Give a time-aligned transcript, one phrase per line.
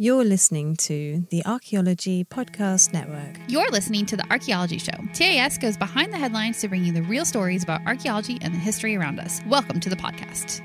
[0.00, 3.36] You're listening to the Archaeology Podcast Network.
[3.48, 4.94] You're listening to The Archaeology Show.
[5.12, 8.58] TAS goes behind the headlines to bring you the real stories about archaeology and the
[8.58, 9.42] history around us.
[9.46, 10.62] Welcome to the podcast.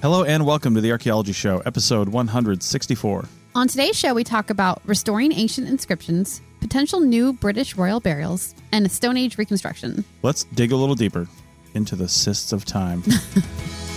[0.00, 3.26] Hello and welcome to the Archaeology Show, episode 164.
[3.54, 8.86] On today's show, we talk about restoring ancient inscriptions, potential new British royal burials, and
[8.86, 10.02] a Stone Age reconstruction.
[10.22, 11.28] Let's dig a little deeper
[11.74, 13.04] into the cysts of time.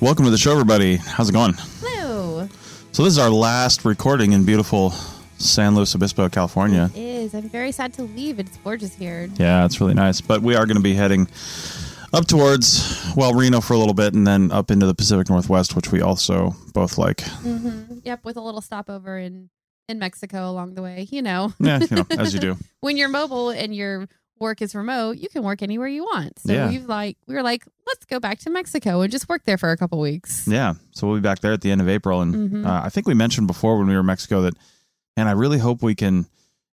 [0.00, 0.96] welcome to the show, everybody.
[0.96, 1.54] How's it going?
[1.80, 2.48] Hello.
[2.92, 4.90] So, this is our last recording in beautiful
[5.38, 6.90] San Luis Obispo, California.
[6.94, 7.34] It is.
[7.34, 8.38] I'm very sad to leave.
[8.38, 9.28] It's gorgeous here.
[9.36, 10.20] Yeah, it's really nice.
[10.20, 11.28] But we are going to be heading
[12.12, 15.76] up towards, well, Reno for a little bit and then up into the Pacific Northwest,
[15.76, 17.18] which we also both like.
[17.18, 17.98] Mm-hmm.
[18.04, 19.50] Yep, with a little stopover in
[19.90, 21.06] in Mexico along the way.
[21.10, 22.56] You know, Yeah, you know, as you do.
[22.80, 24.06] when you're mobile and your
[24.40, 26.38] work is remote, you can work anywhere you want.
[26.40, 26.68] So Yeah.
[26.68, 29.70] we've like we were like, let's go back to Mexico and just work there for
[29.70, 30.46] a couple weeks.
[30.46, 32.66] Yeah, so we'll be back there at the end of April, and Mhm.
[32.66, 34.54] uh, I think we mentioned before when we were in Mexico that,
[35.16, 36.26] and I really hope we can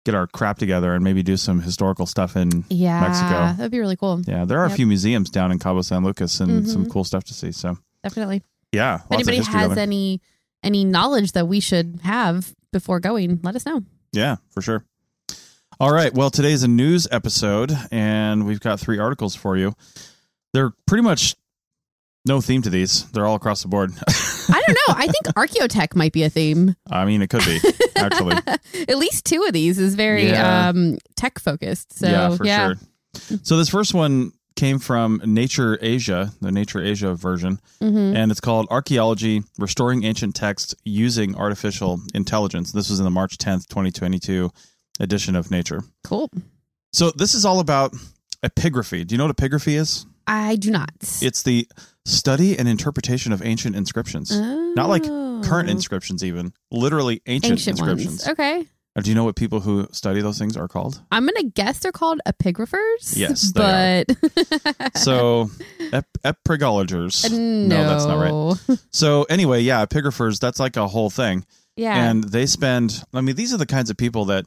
[0.06, 3.54] get our crap together and maybe do some historical stuff in Yeah, Mexico.
[3.58, 4.22] that'd be really cool.
[4.26, 6.90] Yeah, there are a few museums down in Cabo San Lucas and some Mhm.
[6.92, 7.52] cool stuff to see.
[7.52, 8.42] So Definitely.
[8.72, 10.22] yeah, If anybody has any
[10.64, 13.82] any knowledge that we should have before going, let us know.
[14.12, 14.84] yeah, for sure.
[15.80, 19.74] All right, well, today's a news episode, and we've got three articles for you.
[20.54, 21.36] They're pretty much
[22.26, 23.92] no theme to these; they're all across the board.
[24.08, 24.96] I don't know.
[24.96, 26.76] I think archaeotech might be a theme.
[26.92, 27.60] I mean, it could be
[27.96, 28.36] actually.
[28.90, 30.68] At least two of these is very Yeah.
[30.70, 31.98] um tech focused.
[31.98, 33.40] So yeah, for sure.
[33.44, 38.16] So this first one came from Nature Asia, the Nature Asia version, Mhm.
[38.18, 42.74] and it's called Archaeology: Restoring Ancient Texts Using Artificial Intelligence.
[42.74, 44.52] This was in the March 10th, 2022
[45.00, 45.82] edition of Nature.
[46.04, 46.30] Cool.
[46.94, 47.94] So this is all about
[48.44, 49.06] epigraphy.
[49.06, 50.06] Do you know what epigraphy is?
[50.28, 50.92] I do not.
[51.22, 51.68] It's the
[52.06, 54.32] study and interpretation of ancient inscriptions.
[54.38, 55.72] Not like current Oh.
[55.72, 58.26] inscriptions even, literally ancient, ancient inscriptions.
[58.26, 58.28] ones.
[58.30, 58.66] Okay.
[58.96, 61.02] Uh, Do you know what people who study those things are called?
[61.12, 63.16] I'm gonna guess they're called epigraphers.
[63.16, 65.50] Yes, they but So,
[65.94, 67.30] ep- epigrologers.
[67.32, 68.80] no, that's not right.
[68.92, 71.46] So anyway, yeah, epigraphers, that's like a whole thing.
[71.76, 72.10] Yeah.
[72.10, 74.46] And they spend I mean, these are the kinds of people that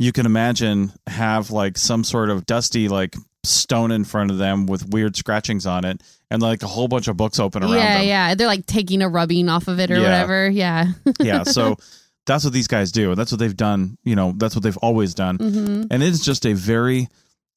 [0.00, 4.64] you can imagine have like some sort of dusty like stone in front of them
[4.64, 7.98] with weird scratchings on it and like a whole bunch of books open around yeah,
[7.98, 8.06] them.
[8.06, 8.34] yeah.
[8.34, 10.02] They're like taking a rubbing off of it or Yeah.
[10.02, 10.48] whatever.
[10.48, 10.86] Yeah.
[11.20, 11.76] yeah, so
[12.24, 13.14] that's what these guys do.
[13.14, 15.36] That's what they've done, you know, that's what they've always done.
[15.36, 17.08] hmm And it's just a very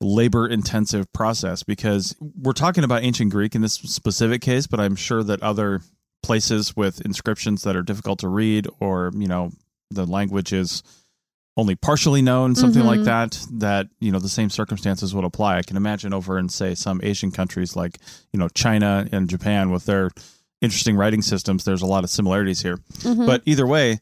[0.01, 4.97] labor intensive process because we're talking about ancient Greek in this specific case, but I'm
[4.97, 5.79] sure that other
[6.23, 9.51] places with inscriptions that are difficult to read or, you know,
[9.91, 10.83] the language is
[11.55, 13.05] only partially known, something like Mhm.
[13.05, 15.57] that, that, you know, the same circumstances would apply.
[15.57, 17.99] I can imagine over in, say, some Asian countries like,
[18.31, 20.09] you know, China and Japan with their
[20.61, 22.77] interesting writing systems, there's a lot of similarities here.
[23.01, 23.27] Mhm.
[23.27, 23.99] But either way,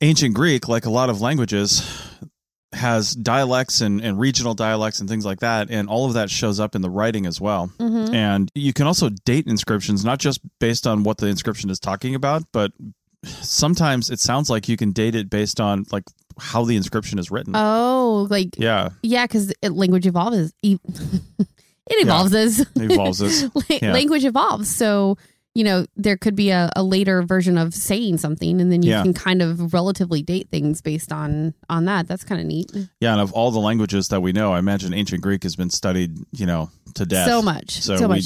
[0.00, 1.82] ancient Greek, like a lot of languages,
[2.72, 5.70] has dialects and, and regional dialects and things like that.
[5.70, 7.70] And all of that shows up in the writing as well.
[7.78, 8.12] Mhm.
[8.14, 12.14] And you can also date inscriptions, not just based on what the inscription is talking
[12.14, 12.72] about, but
[13.24, 16.04] sometimes it sounds like you can date it based on like
[16.38, 17.52] how the inscription is written.
[17.56, 20.52] Oh, like yeah, yeah, because language evolves.
[20.62, 20.78] e-
[21.38, 21.46] it
[21.88, 23.50] evolves as it evolves as.
[23.68, 23.92] Yeah.
[23.92, 24.74] language evolves.
[24.74, 25.16] So
[25.54, 28.90] you know there could be a, a later version of saying something, and then you
[28.90, 29.02] Yeah.
[29.02, 32.06] can kind of relatively date things based on on that.
[32.08, 32.70] That's kind of neat.
[33.00, 35.70] Yeah, and of all the languages that we know, I imagine ancient Greek has been
[35.70, 37.26] studied, you know, to death.
[37.28, 38.24] So much, So, so we, much.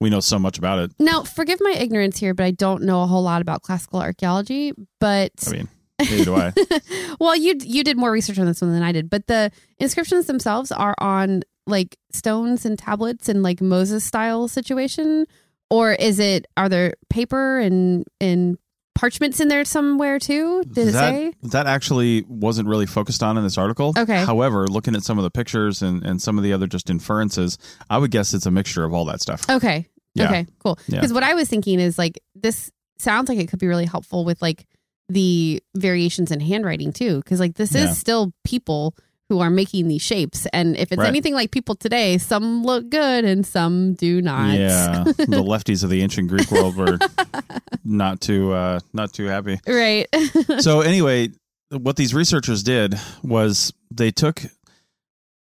[0.00, 0.92] we know so much about it.
[1.00, 4.72] Now, forgive my ignorance here, but I don't know a whole lot about classical archaeology.
[5.00, 5.68] But I mean,
[6.00, 6.52] neither do I.
[7.20, 10.26] well, you you did more research on this one than I did, but the inscriptions
[10.26, 15.26] themselves are on like stones and tablets and like Moses style situation,
[15.70, 18.58] or is it are there paper and and
[18.98, 20.62] parchments in there somewhere too?
[20.64, 21.32] Did it that, say?
[21.44, 23.94] That actually wasn't really focused on in this article.
[23.96, 24.24] Okay.
[24.24, 27.58] However, looking at some of the pictures and, and some of the other just inferences,
[27.88, 29.48] I would guess it's a mixture of all that stuff.
[29.48, 29.86] Okay.
[30.14, 30.26] Yeah.
[30.26, 30.46] Okay.
[30.58, 30.78] Cool.
[30.88, 30.96] Yeah.
[30.96, 34.24] Because what I was thinking is like this sounds like it could be really helpful
[34.24, 34.66] with like
[35.08, 37.16] the variations in handwriting too.
[37.18, 37.90] Because like this Yeah.
[37.90, 38.94] is still people
[39.30, 40.46] who are making these shapes.
[40.54, 41.08] And if it's Right.
[41.08, 44.56] anything like people today, some look good and some do not.
[44.56, 46.98] Yeah, the lefties of the ancient Greek world were
[47.84, 49.60] not too uh, not too happy.
[49.66, 50.06] Right.
[50.60, 51.28] so anyway,
[51.70, 54.42] what these researchers did was they took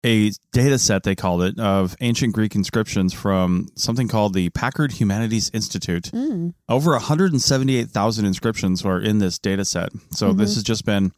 [0.06, 4.92] a data set they called it of ancient Greek inscriptions from something called the Packard
[4.94, 6.04] Humanities Institute.
[6.14, 6.54] Mm.
[6.70, 9.90] Over 178,000 inscriptions are in this data set.
[10.12, 11.12] So this has just been,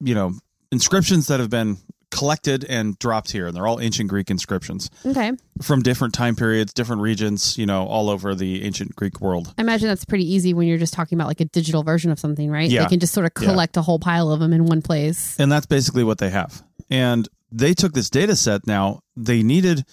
[0.00, 0.32] you know,
[0.72, 1.78] inscriptions that have been
[2.12, 5.32] collected and dropped here, and they're all ancient Greek inscriptions Okay.
[5.60, 9.52] from different time periods, different regions, you know, all over the ancient Greek world.
[9.58, 12.18] I imagine that's pretty easy when you're just talking about like a digital version of
[12.20, 12.70] something, right?
[12.70, 12.84] Yeah.
[12.84, 13.48] They can just sort of Yeah.
[13.48, 15.36] collect a whole pile of them in one place.
[15.38, 16.62] And that's basically what they have.
[16.88, 19.84] And they took this data set now, they needed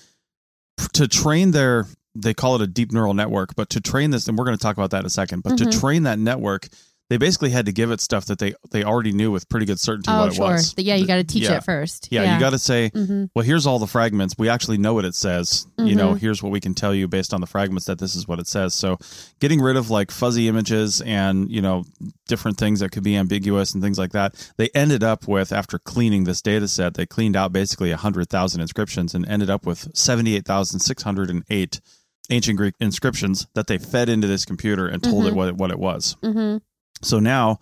[0.94, 4.38] to train their they call it a deep neural network, but to train this and
[4.38, 5.58] we're going to talk about that in a second, but Mhm.
[5.72, 6.70] to train that network,
[7.10, 9.80] they basically had to give it stuff that they they already knew with pretty good
[9.80, 10.46] certainty Oh, what it sure.
[10.46, 10.74] was.
[10.78, 11.58] Yeah, you got to teach yeah.
[11.58, 12.08] it first.
[12.12, 14.36] Yeah, you got to say, hmm well, here's all the fragments.
[14.38, 15.66] We actually know what it says.
[15.78, 15.98] You Mm-hmm.
[15.98, 18.40] know, here's what we can tell you based on the fragments that this is what
[18.40, 18.74] it says.
[18.74, 18.98] So,
[19.40, 21.84] getting rid of like fuzzy images and, you know,
[22.28, 24.52] different things that could be ambiguous and things like that.
[24.58, 29.14] They ended up with after cleaning this data set, they cleaned out basically 100,000 inscriptions
[29.14, 31.82] and ended up with 78,608
[32.30, 35.36] ancient Greek inscriptions that they fed into this computer and told it Mhm.
[35.36, 36.16] what it, what it was.
[36.24, 36.58] hmm
[37.04, 37.60] So now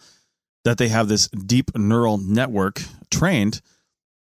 [0.63, 3.61] that they have this deep neural network trained,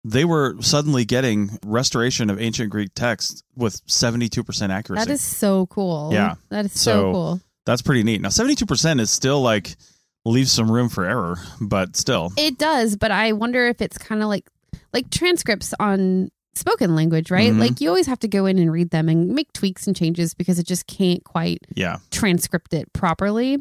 [0.02, 5.04] they were suddenly getting restoration of ancient Greek texts with 72% accuracy.
[5.04, 6.10] That is so cool.
[6.12, 6.36] Yeah.
[6.48, 7.40] That is so, So- cool.
[7.66, 8.20] That's pretty neat.
[8.22, 9.76] Now, 72% is still like
[10.24, 12.32] leaves some room for error, but still.
[12.38, 14.48] It does, but I wonder if it's kind of like
[14.92, 17.52] like transcripts on spoken language, right?
[17.52, 17.60] Mhm.
[17.60, 20.34] Like you always have to go in and read them and make tweaks and changes
[20.34, 21.98] because it just can't quite Yeah.
[22.10, 23.58] transcript it properly.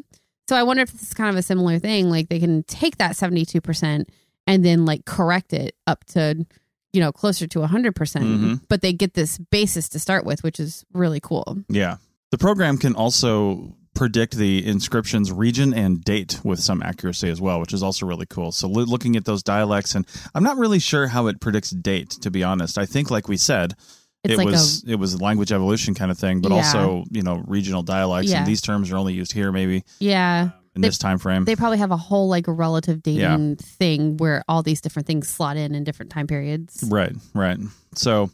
[0.50, 2.10] So I wonder if this is kind of a similar thing.
[2.10, 4.04] Like they can take that 72%
[4.48, 6.44] and then like correct it up to,
[6.92, 7.94] you know, closer to 100%.
[7.94, 8.60] percent Mhm.
[8.68, 11.58] But they get this basis to start with, which is really cool.
[11.68, 11.98] Yeah.
[12.32, 17.60] The program can also predict the inscription's region and date with some accuracy as well,
[17.60, 18.50] which is also really cool.
[18.50, 20.04] So loo- looking at those dialects and
[20.34, 22.76] I'm not really sure how it predicts date to be honest.
[22.76, 23.74] I think like we said,
[24.22, 26.56] It's it like was it was language evolution kind of thing, but Yeah.
[26.58, 28.38] also, you know, regional dialects Yeah.
[28.38, 30.50] and these terms are only used here maybe a, yeah.
[30.74, 31.44] in They- this time frame.
[31.46, 35.56] They probably have a whole like relative dating thing where all these different things slot
[35.56, 36.84] in in different time periods.
[36.88, 37.58] Right, right.
[37.94, 38.30] So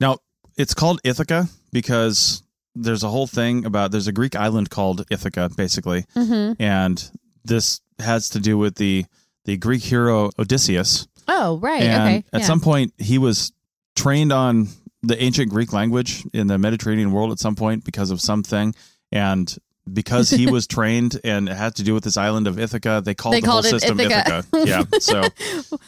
[0.00, 0.18] now
[0.58, 2.42] it's called Ithaca because
[2.74, 6.62] there's a whole thing about there's a Greek island called Ithaca, basically, Mm-hmm.
[6.62, 7.10] and
[7.42, 9.06] this has to do with the
[9.46, 11.06] the Greek hero Odysseus.
[11.28, 11.82] Oh, right.
[11.82, 12.24] and okay.
[12.34, 12.46] at yeah.
[12.46, 13.52] some point, he was
[13.94, 14.68] trained on
[15.06, 18.74] the ancient Greek language in the Mediterranean world at some point because of something,
[19.12, 19.56] and
[19.92, 23.14] because he was trained and it had to do with this island of Ithaca, they
[23.14, 24.44] called They the whole called it system Ithaca.
[24.52, 24.68] Ithaca.
[24.68, 25.22] Yeah, so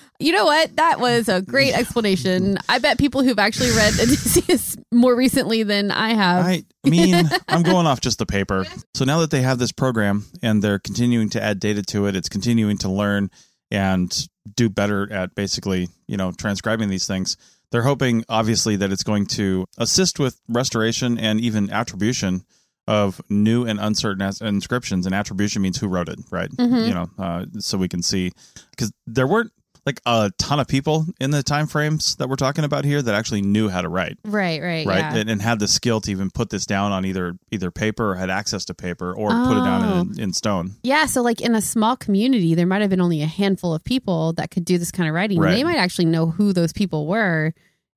[0.20, 0.74] You know what?
[0.76, 2.58] That was a great explanation.
[2.68, 6.44] I bet people who've actually read Odysseus more recently than I have.
[6.44, 8.64] I mean, I'm going off just the paper.
[8.94, 12.16] So now that they have this program and they're continuing to add data to it,
[12.16, 13.30] it's continuing to learn
[13.70, 17.36] and do better at basically, you know, transcribing these things.
[17.70, 22.42] They're hoping, obviously, that it's going to assist with restoration and even attribution
[22.86, 25.04] of new and uncertain as- inscriptions.
[25.04, 26.50] And attribution means who wrote it, right?
[26.50, 26.88] Mhm.
[26.88, 28.32] You know, uh, so we can see
[28.70, 29.52] because there weren't
[29.88, 33.14] like a ton of people in the time frames that we're talking about here that
[33.14, 35.16] actually knew how to write Right, right, right yeah.
[35.16, 38.14] and, and had the skill to even put this down on either either paper or
[38.14, 41.54] had access to paper or put it down in, in stone Yeah, so like in
[41.54, 44.78] a small community, there might have been only a handful of people that could do
[44.78, 45.38] this kind of writing.
[45.40, 45.52] Right.
[45.54, 47.54] They might actually know who those people were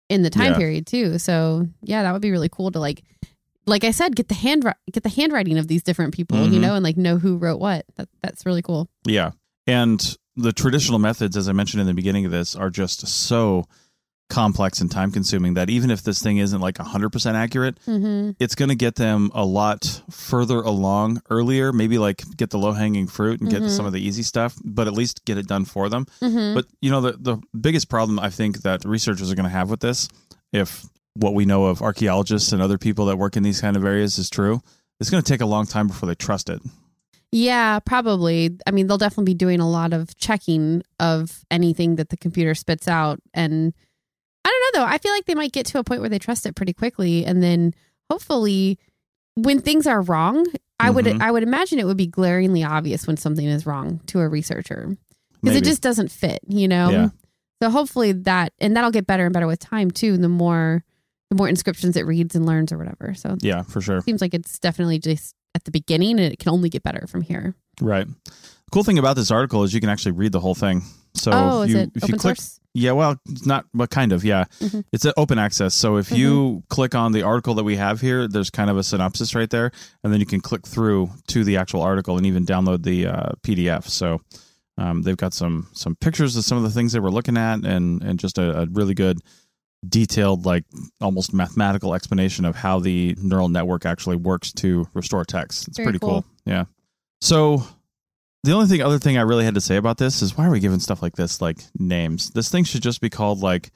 [0.10, 0.58] in the time Yeah.
[0.58, 1.20] period too.
[1.20, 3.04] So yeah, that would be really cool to like,
[3.66, 6.62] like I said, get the hand get the handwriting of these different people, you Mhm.
[6.62, 7.86] know, and like know who wrote what.
[7.98, 8.90] That that's really cool.
[9.06, 9.32] yeah
[9.68, 13.66] and the traditional methods as i mentioned in the beginning of this are just so
[14.30, 18.32] complex and time consuming that even if this thing isn't like 100% accurate Mm-hmm.
[18.40, 22.72] it's going to get them a lot further along earlier maybe like get the low
[22.72, 23.70] hanging fruit and get Mhm.
[23.70, 26.54] some of the easy stuff but at least get it done for them Mm-hmm.
[26.56, 29.70] But you know, the the biggest problem I think that researchers are going to have
[29.70, 30.08] with this,
[30.54, 33.84] if what we know of archaeologists and other people that work in these kind of
[33.84, 34.62] areas is true,
[35.02, 36.62] it's going to take a long time before they trust it.
[37.32, 38.58] Yeah, probably.
[38.68, 42.54] I mean, they'll definitely be doing a lot of checking of anything that the computer
[42.56, 43.20] spits out.
[43.34, 43.74] And
[44.44, 44.92] I don't know, though.
[44.92, 47.26] I feel like they might get to a point where they trust it pretty quickly.
[47.26, 47.74] And then
[48.10, 48.78] hopefully,
[49.36, 50.46] when things are wrong,
[50.80, 51.22] I would Mhm.
[51.22, 54.98] I would imagine it would be glaringly obvious when something is wrong to a researcher
[55.42, 56.90] because it just doesn't fit, you know.
[56.90, 57.10] Yeah.
[57.62, 60.18] So hopefully that and that'll get better and better with time too.
[60.18, 60.84] The more
[61.30, 63.14] the more inscriptions it reads and learns or whatever.
[63.14, 64.02] So yeah, for sure.
[64.02, 67.22] seems like it's definitely just at the beginning and it can only get better from
[67.22, 67.56] here.
[67.80, 68.08] Right.
[68.72, 70.84] Cool thing about this article is you can actually read the whole thing.
[71.14, 72.60] So oh, if is you it if open you click source?
[72.74, 74.46] Yeah, well, not, but kind of, yeah.
[74.62, 74.86] Mhm.
[74.94, 75.76] It's an open access.
[75.76, 78.84] So if you click on the article that we have here, there's kind of a
[78.84, 79.72] synopsis right there,
[80.06, 83.30] and then you can click through to the actual article and even download the uh,
[83.44, 83.90] PDF.
[83.90, 84.22] So
[84.78, 87.66] um, they've got some some pictures of some of the things they were looking at,
[87.66, 89.20] and and just a, a really good,
[89.88, 90.64] detailed, like
[91.00, 95.68] almost mathematical explanation of how the neural network actually works to restore text.
[95.68, 96.10] It's Very pretty cool.
[96.22, 96.26] cool.
[96.46, 96.66] Yeah.
[97.22, 97.64] So
[98.44, 100.52] the only thing, other thing I really had to say about this is why are
[100.52, 102.30] we giving stuff like this like names?
[102.32, 103.72] This thing should just be called like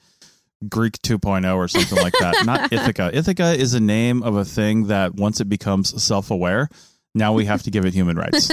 [0.68, 2.44] Greek 2.0 or something like that.
[2.46, 3.10] Not Ithaca.
[3.12, 6.68] Ithaca is a name of a thing that once it becomes self-aware,
[7.16, 8.48] now we have to give it human rights.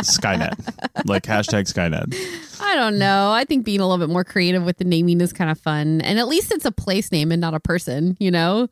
[0.00, 2.14] Skynet, like hashtag Skynet.
[2.60, 3.30] I don't know.
[3.32, 6.00] I think being a little bit more creative with the naming is kind of fun.
[6.02, 8.68] And at least it's a place name and not a person, you know?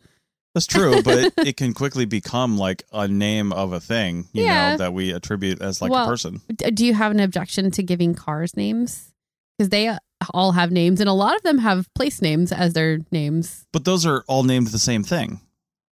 [0.54, 4.72] That's true, but it, can quickly become like a name of a thing, you Yeah.
[4.72, 6.40] know, that we attribute as like Well, a person.
[6.54, 9.12] Do you have an objection to giving cars names?
[9.58, 9.98] Because they uh,
[10.32, 13.66] all have names, and a lot of them have place names as their names.
[13.72, 15.40] But those are all named the same thing.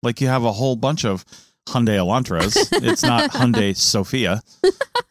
[0.04, 1.24] Like you have a whole bunch of
[1.68, 2.56] Hyundai Elantras.
[2.84, 4.42] it's not Hyundai Sophia.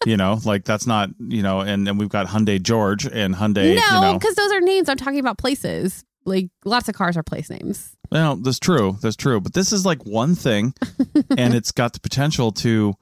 [0.04, 3.74] You know, like that's not, you know, and, and we've got Hyundai George and Hyundai,
[3.74, 4.14] you no, know.
[4.14, 4.88] because those are names.
[4.88, 6.04] I'm talking about places.
[6.24, 7.96] Like lots of cars are place names.
[8.10, 8.98] Well, that's true.
[9.00, 9.40] That's true.
[9.40, 10.74] But this is like one thing
[11.36, 12.94] and it's got the potential to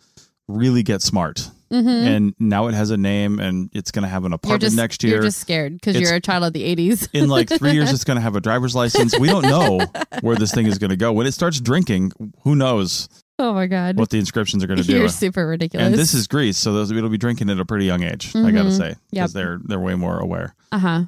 [0.48, 1.50] really get smart.
[1.70, 1.88] Mm-hmm.
[1.88, 5.02] And now it has a name and it's going to have an apartment just next
[5.02, 5.14] year.
[5.14, 7.08] You're just scared because you're a child of the '80s.
[7.12, 9.80] in like three years it's going to have a driver's license we don't know
[10.20, 13.66] where this thing is going to go when it starts drinking who knows oh my
[13.66, 15.86] god, what the inscriptions are going to do you're super ridiculous.
[15.86, 18.50] and this is greece so those it'll be drinking at a pretty young age i
[18.50, 18.76] gotta Mhm.
[18.76, 19.30] say because Yep.
[19.30, 21.02] they're they're way more aware uh huh.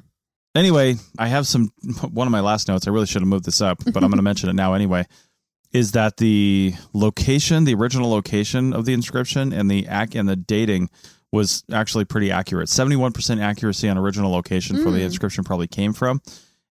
[0.55, 1.71] anyway i have some
[2.11, 4.17] one of my last notes i really should have moved this up but i'm going
[4.17, 5.05] to mention it now anyway
[5.73, 10.35] is that the location the original location of the inscription and the ac and the
[10.35, 10.89] dating
[11.33, 15.05] was actually pretty accurate 71% accuracy on original location for the Mm.
[15.05, 16.21] inscription probably came from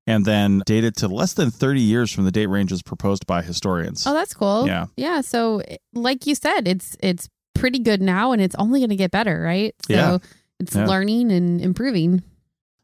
[0.06, 4.06] and then dated to less than 30 years from the date ranges proposed by historians
[4.06, 4.66] Oh, that's cool.
[4.66, 4.86] Yeah.
[4.96, 5.20] yeah.
[5.20, 5.62] So,
[5.94, 9.40] like you said, it's it's pretty good now, and it's only going to get better,
[9.40, 9.74] right?
[9.86, 10.18] So Yeah.
[10.60, 10.86] it's Yeah.
[10.86, 12.22] learning and improving.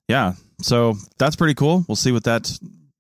[0.08, 0.34] Yeah.
[0.62, 1.84] So that's pretty cool.
[1.88, 2.50] We'll see what that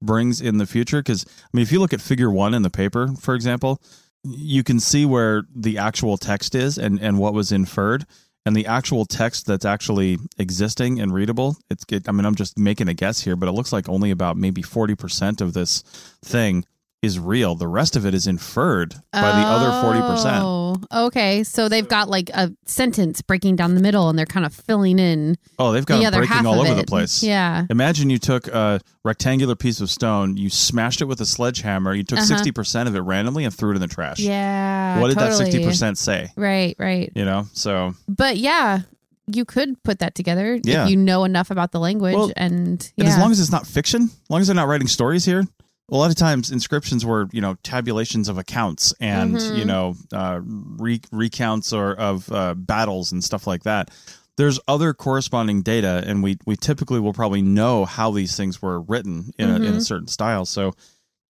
[0.02, 0.98] brings in the future.
[1.00, 3.80] Because, I mean, if you look at figure one in the paper, for example,
[4.24, 8.04] you can see where the actual text is and, and what was inferred.
[8.44, 12.58] And the actual text that's actually existing and readable, it's, it, I mean, I'm just
[12.58, 15.82] making a guess here, but it looks like only about maybe 40% of this
[16.24, 16.64] thing
[17.02, 17.56] is real.
[17.56, 20.38] The rest of it is inferred by the other 40%.
[20.40, 21.42] Oh, okay.
[21.42, 25.00] So they've got like a sentence breaking down the middle, and they're kind of filling
[25.00, 27.22] in Oh, they've got the it breaking all over the place.
[27.22, 27.66] Yeah.
[27.70, 32.04] Imagine you took a rectangular piece of stone, you smashed it with a sledgehammer, you
[32.04, 32.36] took Uh-huh.
[32.36, 34.20] 60% of it randomly and threw it in the trash.
[34.20, 35.00] Yeah.
[35.00, 35.50] what did totally.
[35.50, 36.28] that 60% say?
[36.36, 36.76] Right.
[36.78, 37.10] Right.
[37.16, 38.82] You know, so But yeah,
[39.26, 40.84] you could put that together Yeah.
[40.84, 43.04] if you know enough about the language Well, and yeah.
[43.04, 45.44] and as long as it's not fiction, as long as they're not writing stories here,
[45.90, 49.54] a lot of times inscriptions were, you know, tabulations of accounts and, Mhm.
[49.54, 53.90] you know, uh, re- recounts or of uh, battles and stuff like that.
[54.38, 58.80] There's other corresponding data, and we we typically will probably know how these things were
[58.80, 59.82] written in, a, in a Mhm.
[59.86, 60.46] certain style.
[60.46, 60.72] So,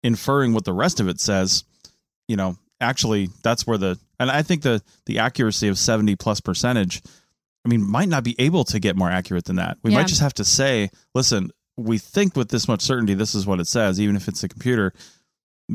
[0.03, 1.63] inferring what the rest of it says,
[2.27, 6.39] you know, actually that's where the and I think the the accuracy of seventy plus
[6.41, 7.01] percentage,
[7.65, 9.77] I mean, might not be able to get more accurate than that.
[9.81, 9.97] We Yeah.
[9.97, 13.59] might just have to say, listen, we think with this much certainty this is what
[13.59, 14.93] it says, even if it's a computer,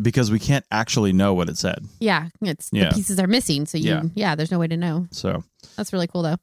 [0.01, 1.85] because we can't actually know what it said.
[2.01, 2.91] yeah, it's Yeah.
[2.91, 3.67] the pieces are missing.
[3.67, 4.03] So you Yeah.
[4.15, 4.35] yeah.
[4.35, 5.07] there's no way to know.
[5.11, 5.43] So,
[5.77, 6.37] That's really cool though.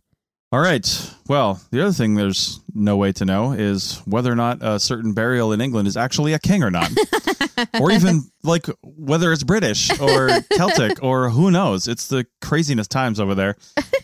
[0.51, 1.11] all right.
[1.27, 5.13] Well, the other thing there's no way to know is whether or not a certain
[5.13, 6.91] burial in England is actually a king or not.
[7.79, 11.87] or even like whether it's British or Celtic or who knows.
[11.87, 13.55] It's the craziness times over there.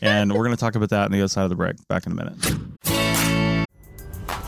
[0.02, 1.76] And we're going to talk about that on the other side of the break.
[1.88, 3.09] Back in a minute.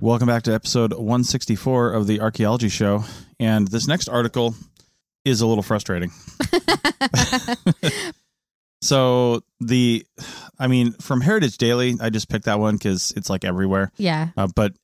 [0.00, 3.04] Welcome back to episode 164 of the Archaeology Show.
[3.40, 4.54] And this next article
[5.24, 6.10] is a little frustrating.
[8.82, 10.06] so, the,
[10.58, 13.90] I mean, from Heritage Daily, I just picked that one because it's like everywhere.
[13.96, 14.28] Yeah.
[14.36, 14.74] Uh, but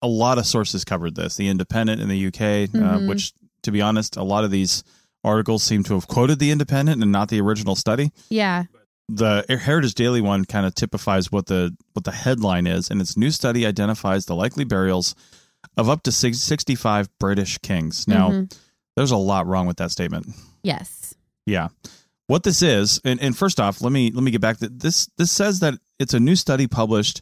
[0.00, 1.36] a lot of sources covered this.
[1.36, 3.08] The Independent in the UK, uh, Mhm.
[3.08, 3.32] which,
[3.62, 4.84] to be honest, a lot of these
[5.24, 8.12] articles seem to have quoted the Independent and not the original study.
[8.28, 8.64] Yeah.
[9.08, 13.16] The Heritage Daily one kind of typifies what the what the headline is, and its
[13.16, 15.14] new study identifies the likely burials
[15.76, 18.06] of up to six- 65 British kings.
[18.08, 18.56] Now, Mhm.
[18.96, 20.28] there's a lot wrong with that statement.
[20.62, 21.14] Yes.
[21.46, 21.68] Yeah.
[22.26, 25.08] What this is, and, and first off, let me let me get back to this.
[25.18, 27.20] This says that it's a new study published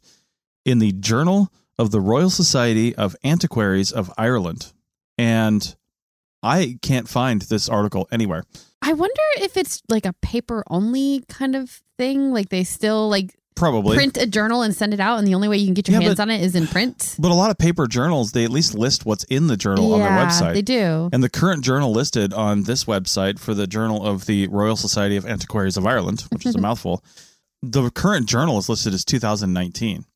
[0.64, 4.72] in the Journal of the Royal Society of Antiquaries of Ireland,
[5.18, 5.74] and
[6.42, 8.44] I can't find this article anywhere.
[8.82, 12.32] I wonder if it's like a paper only kind of thing.
[12.32, 15.46] Like they still like Probably, print a journal and send it out, and the only
[15.46, 17.14] way you can get your Yeah, hands but- on it is in print.
[17.18, 20.00] but a lot of paper journals they at least list what's in the journal on
[20.00, 20.54] their website.
[20.54, 21.10] They do.
[21.12, 25.16] And the current journal listed on this website for the Journal of the Royal Society
[25.16, 27.04] of Antiquaries of Ireland, which is a mouthful,
[27.62, 30.06] the current journal is listed as 2019.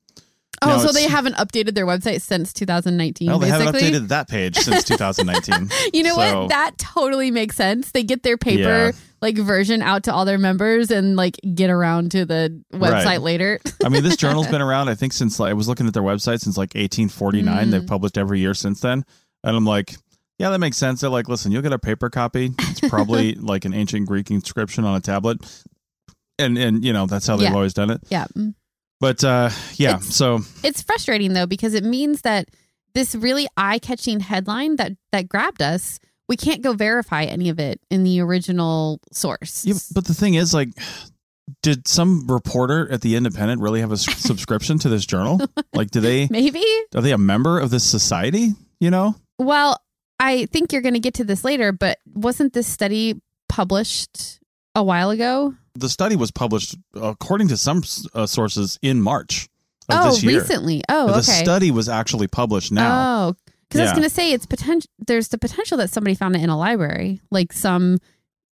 [0.63, 3.29] Oh, Now, so they haven't updated their website since 2019.
[3.29, 5.71] Well, they haven't updated that page since 2019.
[5.93, 6.49] You know So- what?
[6.49, 7.91] That totally makes sense.
[7.91, 8.93] They get their paper Yeah.
[9.21, 13.21] like version out to all their members and like get around to the website Right.
[13.21, 13.61] later.
[13.85, 16.03] I mean, this journal's been around, I think, since like, I was looking at their
[16.03, 17.67] website since like 1849.
[17.67, 17.71] Mm.
[17.71, 19.05] They've published every year since then.
[19.45, 19.95] And I'm like,
[20.39, 21.01] yeah, that makes sense.
[21.01, 22.53] They're like, listen, you'll get a paper copy.
[22.59, 25.39] It's probably like an ancient Greek inscription on a tablet.
[26.39, 27.55] And, and you know, that's how they've Yeah.
[27.55, 28.01] always done it.
[28.11, 28.27] yeah.
[29.01, 32.49] But uh, yeah, It's- so It's frustrating though because it means that
[32.95, 35.99] this really eye-catching headline that that grabbed us,
[36.29, 39.65] we can't go verify any of it in the original source.
[39.67, 40.71] Yeah, but the thing is, like,
[41.63, 45.41] did some reporter at the Independent really have a s- subscription to this journal?
[45.75, 46.65] Like, do they Maybe.
[46.95, 48.55] are they a member of this society?
[48.81, 49.79] You know, Well,
[50.19, 54.39] I think you're going to get to this later, but wasn't this study published
[54.77, 55.55] a while ago?
[55.79, 57.83] the study was published according to some
[58.15, 59.49] uh, sources in March
[59.89, 60.41] of oh, this year.
[60.41, 60.83] recently.
[60.89, 61.17] Oh, okay.
[61.17, 63.29] The study was actually published now.
[63.29, 63.35] Oh,
[63.69, 64.91] because I was going to say it's potential.
[65.07, 67.99] There's the potential that somebody found it in a library, like some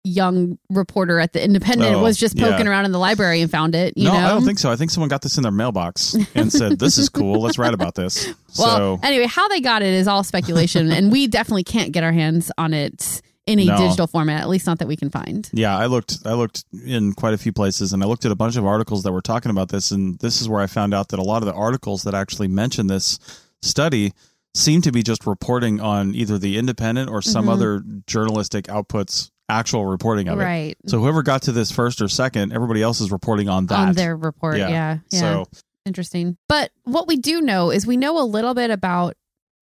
[0.03, 2.51] young reporter at the Independent Oh, was just yeah.
[2.51, 3.99] poking around in the library and found it.
[3.99, 4.71] You no, know, I don't think so.
[4.71, 7.41] I think someone got this in their mailbox and said, "This is cool.
[7.41, 11.13] Let's write about this." Well, so anyway, how they got it is all speculation, and
[11.13, 13.77] we definitely can't get our hands on it in a No.
[13.79, 14.41] digital format.
[14.43, 15.49] At least not that we can find.
[15.53, 18.37] Yeah, I looked I looked in quite a few places and I looked at a
[18.37, 21.09] bunch of articles that were talking about this and this is where I found out
[21.09, 23.19] that a lot of the articles that actually mention this
[23.63, 24.13] study
[24.55, 27.53] seem to be just reporting on either the independent or some Mhm.
[27.53, 30.45] other journalistic outputs actual reporting of it.
[30.45, 33.79] Right So whoever got to this first or second, everybody else is reporting on that.
[33.89, 34.59] on their report.
[34.59, 34.69] Yeah.
[34.69, 35.21] Yeah, yeah.
[35.21, 35.45] So
[35.87, 36.37] Interesting.
[36.49, 39.17] But what we do know is we know a little bit about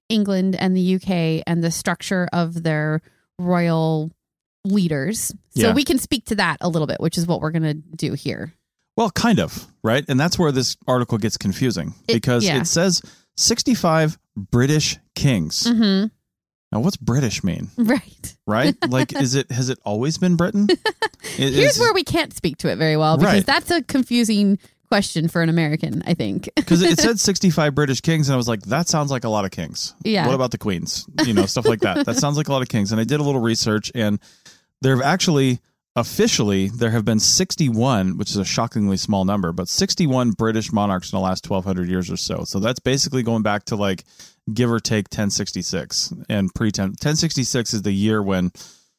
[0.08, 3.00] England and the UK and the structure of their
[3.38, 4.10] royal
[4.64, 5.32] leaders.
[5.50, 5.72] So Yeah.
[5.74, 8.12] we can speak to that a little bit, which is what we're going to do
[8.14, 8.54] here.
[8.96, 10.04] Well, kind of, right?
[10.08, 12.60] And that's where this article gets confusing It- because yeah.
[12.60, 13.00] it says
[13.36, 15.64] 65 British kings.
[15.64, 16.08] Mm-hmm.
[16.72, 17.70] Now, what's British mean?
[17.78, 18.36] Right.
[18.46, 18.76] Right?
[18.90, 20.68] like, is it has it always been Britain?
[21.36, 23.46] It Here's where we can't speak to it very well because Right.
[23.46, 26.48] that's a confusing question for an American, I think.
[26.56, 29.44] because it said 65 British kings, and I was like, that sounds like a lot
[29.44, 29.94] of kings.
[30.04, 30.26] Yeah.
[30.26, 31.06] What about the queens?
[31.24, 32.06] You know, stuff like that.
[32.06, 32.92] That sounds like a lot of kings.
[32.92, 34.18] And I did a little research, and
[34.82, 35.60] there have actually,
[35.96, 41.12] officially, there have been 61, which is a shockingly small number, but 61 British monarchs
[41.12, 42.44] in the last 1,200 years or so.
[42.44, 44.04] So that's basically going back to like,
[44.52, 46.84] give or take 1066 and pre 10.
[46.90, 48.50] 1066 is the year when.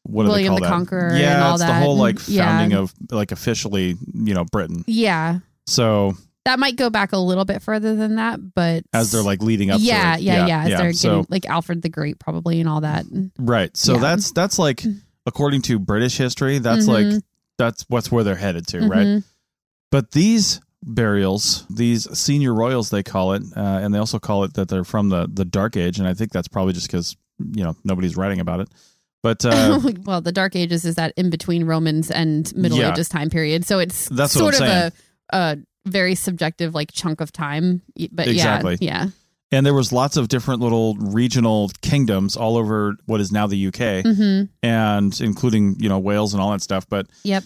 [0.04, 0.76] What do William they the call that?
[0.76, 2.46] Conqueror Yeah, and all it's the whole like Yeah.
[2.46, 4.84] founding of like officially, you know, Britain.
[4.88, 5.40] yeah.
[5.70, 6.14] So
[6.46, 9.70] That might go back a little bit further than that, but as they're like leading
[9.72, 10.24] up, yeah, to it.
[10.24, 13.06] yeah, yeah, As they're getting So like Alfred the Great, probably, and all that.
[13.38, 13.76] Right.
[13.78, 14.00] So Yeah.
[14.02, 14.84] that's that's like
[15.26, 17.14] according to British history, that's Mhm.
[17.14, 17.24] like
[17.58, 19.06] that's what's where they're headed to, right?
[19.08, 19.24] Mhm.
[19.92, 24.54] But these burials, these senior royals, they call it, uh, and they also call it
[24.54, 27.64] that they're from the the Dark Age, and I think that's probably just because you
[27.64, 28.70] know nobody's writing about it.
[29.22, 32.92] But uh, well, the Dark Ages is that in between Romans and Middle Yeah.
[32.94, 34.72] Ages time period, so it's That's what sort of saying.
[34.72, 34.92] a,
[35.32, 37.82] a very subjective like chunk of time.
[38.12, 38.78] But Exactly.
[38.82, 39.10] yeah, yeah,
[39.52, 43.68] and there was lots of different little regional kingdoms all over what is now the
[43.68, 46.88] UK, hmm and including you know Wales and all that stuff.
[46.90, 47.44] But yep,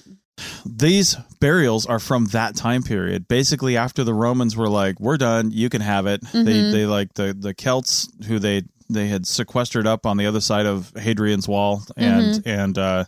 [0.66, 5.52] these burials are from that time period basically after the romans were like we're done
[5.52, 6.72] you can have it they Mhm.
[6.72, 10.66] they like the the celts who they they had sequestered up on the other side
[10.66, 12.50] of hadrian's wall and Mm-hmm.
[12.50, 13.04] and uh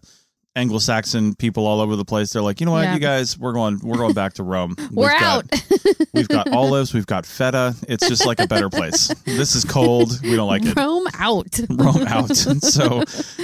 [0.55, 2.31] anglo-saxon people all over the place.
[2.33, 2.83] They're like you know what?
[2.83, 2.93] Yeah.
[2.93, 4.75] you guys we're going we're going back to rome.
[4.91, 5.49] We're We've out.
[5.49, 5.63] got,
[6.13, 7.75] we've got olives we've got feta.
[7.87, 9.07] It's just like a better place.
[9.25, 10.21] This is cold.
[10.21, 10.75] We don't like it.
[10.75, 11.59] Rome out.
[11.69, 12.35] rome out.
[12.35, 13.03] So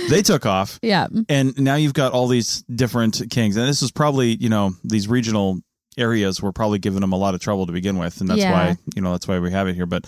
[0.09, 0.79] they took off.
[0.81, 3.57] Yeah, and now you've got all these different kings.
[3.57, 5.59] And this is probably you know these regional
[5.97, 8.21] areas were probably giving them a lot of trouble to begin with.
[8.21, 8.51] And that's Yeah.
[8.53, 9.85] why you know that's why we have it here.
[9.85, 10.05] But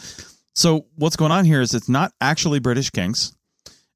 [0.56, 3.36] so what's going on here is it's not actually british kings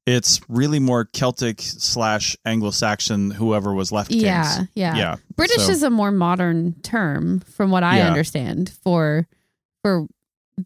[0.08, 5.72] it's really more celtic slash anglo-saxon whoever was left kings yeah, yeah, yeah British So-
[5.72, 8.08] is a more modern term, from what I Yeah.
[8.08, 9.26] understand, for
[9.82, 10.06] for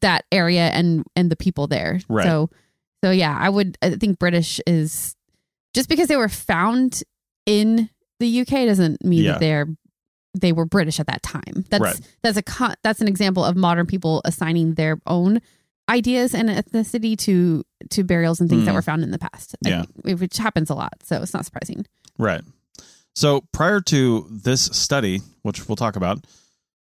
[0.01, 2.01] that area and and the people there.
[2.09, 2.25] Right.
[2.27, 2.49] So
[3.05, 5.15] so yeah, I would I think British is
[5.75, 7.03] just because they were found
[7.47, 9.33] in the UK doesn't mean Yeah.
[9.33, 9.67] that they're
[10.35, 11.67] they were British at that time.
[11.69, 12.01] That's Right.
[12.23, 15.41] that's a that's an example of modern people assigning their own
[15.89, 18.75] ideas and ethnicity to to burials and things that Mm.
[18.75, 19.57] were found in the past.
[19.65, 19.85] Yeah.
[20.05, 21.87] think, which happens a lot, so it's not surprising.
[22.19, 22.43] Right.
[23.15, 26.25] So prior to this study, which we'll talk about,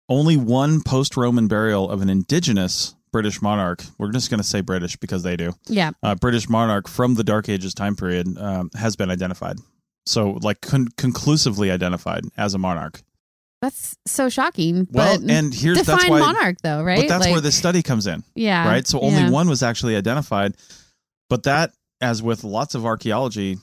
[0.09, 4.61] only one post Roman burial of an indigenous British monarch, we're just going to say
[4.61, 5.91] British because they do, Yeah.
[6.01, 9.57] uh, British monarch from the Dark Ages time period um, has been identified.
[10.05, 13.01] So, like, con- conclusively identified as a monarch.
[13.63, 14.89] That's so shocking.
[14.91, 16.99] Well, and here's define that's why, monarch though, right?
[16.99, 18.85] but that's where the study comes in, yeah, right?
[18.85, 19.29] So only yeah.
[19.29, 20.55] one was actually identified,
[21.29, 21.71] but that,
[22.01, 23.57] as with lots of archaeology,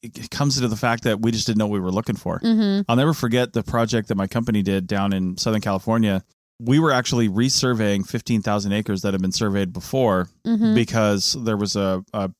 [0.00, 2.38] it comes to the fact that we just didn't know what we were looking for.
[2.38, 2.84] Mhm.
[2.88, 6.22] I'll never forget the project that my company did down in Southern California.
[6.60, 10.76] We were actually resurveying 15,000 acres that had been surveyed before Mhm.
[10.76, 12.30] because there was a, a,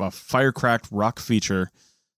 [0.00, 1.70] a fire cracked rock feature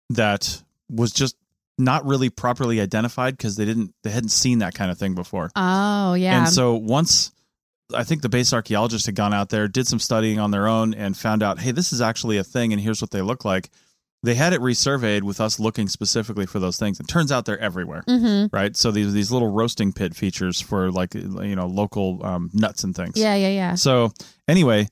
[0.09, 1.37] that was just
[1.79, 5.51] not really properly identified because they didn't they hadn't seen that kind of thing before.
[5.57, 6.39] Oh yeah.
[6.39, 7.31] And so once
[7.95, 10.93] I think the base archaeologists had gone out there, did some studying on their own,
[10.93, 13.71] and found out, hey, this is actually a thing, and here's what they look like.
[14.25, 16.99] They had it resurveyed with us looking specifically for those things.
[17.01, 18.51] It turns out they're everywhere, Mhm.
[18.53, 18.77] right?
[18.77, 22.95] So these these little roasting pit features for like you know local um, nuts and
[22.95, 23.17] things.
[23.17, 23.75] Yeah, yeah, yeah.
[23.77, 24.13] So
[24.49, 24.89] anyway,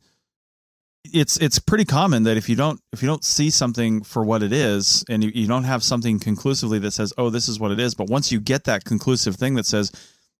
[1.12, 4.42] it's it's pretty common that if you don't if you don't see something for what
[4.42, 7.70] it is, and you, you don't have something conclusively that says, oh, this is what
[7.70, 9.90] it is, but once you get that conclusive thing that says,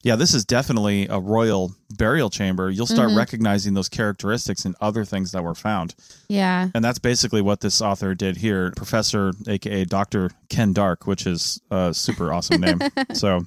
[0.02, 3.16] yeah, this is definitely a royal burial chamber, you'll start Mhm.
[3.16, 5.94] recognizing those characteristics and other things that were found.
[6.29, 6.68] Yeah.
[6.74, 10.31] And that's basically what this author did here, Professor, aka Dr.
[10.48, 12.79] Ken Dark, which is a super awesome name.
[13.14, 13.46] So,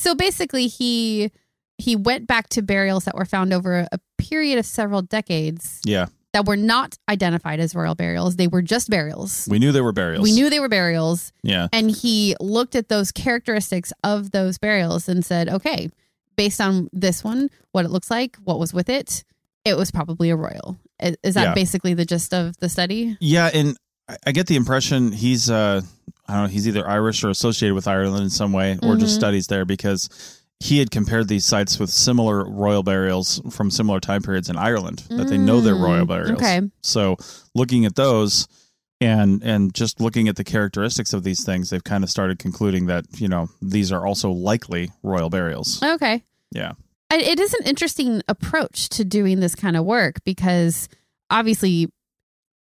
[0.00, 1.30] So basically he
[1.78, 6.06] he went back to burials that were found over a period of several decades yeah,
[6.32, 8.36] that were not identified as royal burials.
[8.36, 9.46] They were just burials.
[9.50, 10.22] we knew they were burials.
[10.22, 11.68] We knew they were burials Yeah.
[11.72, 15.90] and he looked at those characteristics of those burials and said, "Okay,
[16.36, 19.24] based on this one, what it looks like, what was with it,
[19.64, 21.54] it was probably a royal." Is is that Yeah.
[21.54, 23.16] basically the gist of the study?
[23.20, 23.76] Yeah, and
[24.26, 25.82] I- get the impression he's uh
[26.28, 29.14] I don't know, he's either Irish or associated with Ireland in some way or just
[29.14, 29.18] Mhm.
[29.18, 30.08] studies there because
[30.62, 35.04] he had compared these sites with similar royal burials from similar time periods in Ireland
[35.10, 36.32] that they know they're royal Mm, burials.
[36.42, 36.60] okay.
[36.82, 37.16] So
[37.54, 38.46] looking at those
[39.00, 42.86] and and just looking at the characteristics of these things, they've kind of started concluding
[42.86, 45.82] that, you know, these are also likely royal burials.
[45.82, 46.22] Okay.
[46.52, 46.72] Yeah.
[47.10, 50.88] It is an interesting approach to doing this kind of work because
[51.28, 51.88] obviously,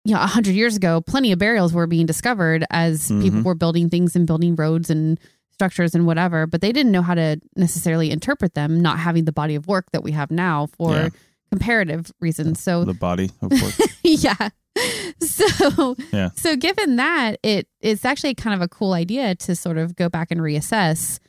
[0.06, 3.44] you know, a hundred years ago, plenty of burials were being discovered as people Mhm.
[3.44, 5.20] were building things and building roads and
[5.58, 9.32] structures and whatever, but they didn't know how to necessarily interpret them, not having the
[9.32, 11.10] body of work that we have now for Yeah.
[11.52, 12.62] comparative reasons.
[12.62, 13.82] So The body of course.
[14.04, 14.50] yeah.
[15.20, 16.30] So Yeah.
[16.36, 20.10] so given that, it it's actually kind of a cool idea to sort of go
[20.10, 21.20] back and reassess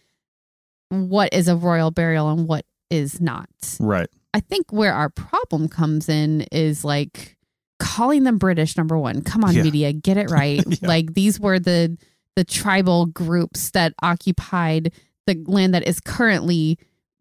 [0.90, 3.48] what is a royal burial and what is not.
[3.80, 4.08] right.
[4.34, 7.36] I think where our problem comes in is like
[7.78, 9.22] calling them British number 1.
[9.22, 9.62] Come on Yeah.
[9.62, 10.62] media, get it right.
[10.66, 10.86] Yeah.
[10.88, 11.96] Like these were the
[12.38, 14.92] the tribal groups that occupied
[15.26, 16.78] the land that is currently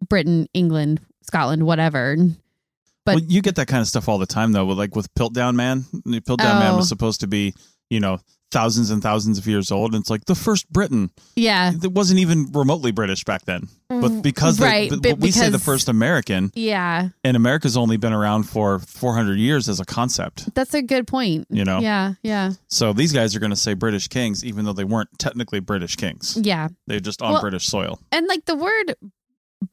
[0.08, 2.16] Britain, England, Scotland, whatever.
[3.04, 4.66] But- well, you get that kind of stuff all the time, though.
[4.68, 6.78] With like with Piltdown Man, Piltdown Man Oh.
[6.78, 7.56] was supposed to be,
[7.90, 8.20] you know,
[8.52, 11.12] thousands and thousands of years old, and it's like the first Britain.
[11.36, 11.72] Yeah.
[11.84, 14.22] It wasn't even remotely British back then, but mm.
[14.22, 17.10] because they're- Right, but but we say the first American, Yeah.
[17.24, 20.54] and America's only been around for 400 years as a concept.
[20.56, 21.48] That's a good point.
[21.50, 21.80] You know?
[21.80, 25.10] Yeah, yeah, So these guys are going to say British kings, even though they weren't
[25.20, 26.38] technically British kings.
[26.42, 26.70] yeah.
[26.88, 28.00] They're just on Well- British soil.
[28.12, 28.96] And like the word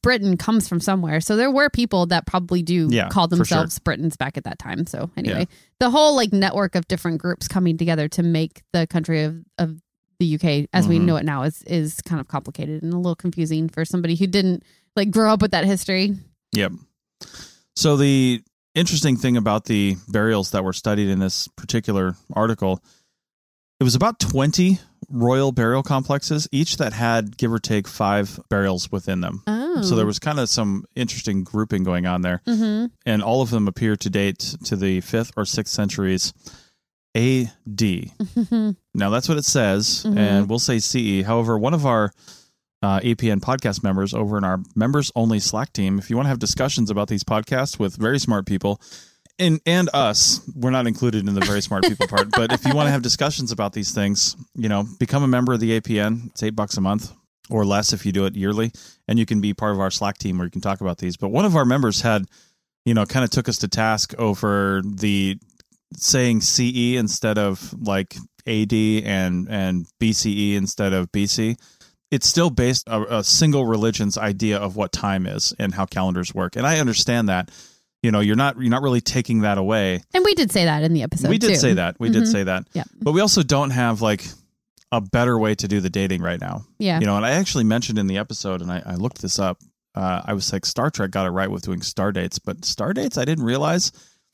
[0.03, 1.21] Britain comes from somewhere.
[1.21, 4.87] So there were people that probably do Yeah, call themselves Britons back at that time.
[4.87, 5.57] So anyway, Yeah.
[5.79, 9.79] the whole like network of different groups coming together to make the country of, of
[10.21, 11.05] the UK as we Mhm.
[11.05, 14.27] know it now is is kind of complicated and a little confusing for somebody who
[14.27, 14.63] didn't
[14.97, 16.17] like grow up with that history.
[16.53, 16.73] Yep.
[17.77, 18.43] So the
[18.75, 22.83] interesting thing about the burials that were studied in this particular article,
[23.81, 24.79] it was about 20
[25.11, 29.43] royal burial complexes, each that had give or take five burials within them.
[29.47, 29.83] Oh.
[29.83, 32.41] So there was kind of some interesting grouping going on there.
[32.47, 36.33] hmm And all of them appear to date to the fifth or sixth centuries
[37.15, 37.81] AD.
[38.97, 40.17] Now that's what it says, Mhm.
[40.17, 41.23] and we'll say CE.
[41.25, 42.13] However, one of our
[42.83, 46.29] uh, APN podcast members over in our members only Slack team, if you want to
[46.31, 48.81] have discussions about these podcasts with very smart people,
[49.39, 52.75] and and us, we're not included in the very smart people part, but if you
[52.75, 56.29] want to have discussions about these things, you know, become a member of the APN.
[56.29, 57.13] It's eight bucks a month
[57.51, 58.73] or less if you do it yearly,
[59.07, 61.17] and you can be part of our Slack team where you can talk about these.
[61.17, 62.27] But one of our members had
[62.85, 65.39] you know, kind of took us to task over the
[65.97, 68.17] saying CE instead of like
[68.47, 71.59] AD and and BCE instead of BC.
[72.11, 76.35] It's still based a, a single religion's idea of what time is and how calendars
[76.35, 77.51] work, and I understand that.
[78.05, 80.03] You know, you're not you're not really taking that away.
[80.13, 81.29] And we did say that in the episode.
[81.31, 81.57] we did too.
[81.57, 81.97] say that.
[81.99, 82.33] We did Mhm.
[82.33, 82.67] say that.
[82.75, 82.85] Yeah.
[83.01, 84.27] But we also don't have like
[84.93, 86.65] a better way to do the dating right now.
[86.79, 87.01] Yeah.
[87.01, 89.59] You know, and I actually mentioned in the episode, and I, I looked this up.
[89.95, 92.93] Uh, I was like, Star Trek got it right with doing star dates, but star
[92.93, 93.91] dates, I didn't realize.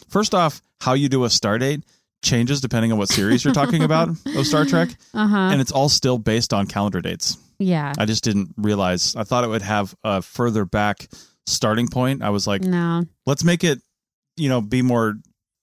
[0.08, 1.84] First off, how you do a star date
[2.22, 5.36] changes depending on what series you're talking about of Star Trek, Uh huh.
[5.52, 7.38] and it's all still based on calendar dates.
[7.58, 7.92] Yeah.
[7.98, 9.14] I just didn't realize.
[9.16, 11.08] I thought it would have a further back
[11.50, 12.22] starting point.
[12.22, 13.04] I was like, no.
[13.26, 13.80] let's make it,
[14.36, 15.14] you know, be more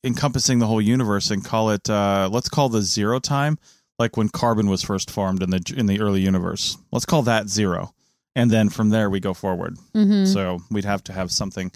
[0.03, 1.89] encompassing the whole universe and call it.
[1.89, 3.57] Uh, let's call the zero time
[3.99, 6.77] like when carbon was first formed in the in the early universe.
[6.91, 7.93] Let's call that zero,
[8.35, 9.75] and then from there we go forward.
[9.93, 11.71] hmm So we'd have to have something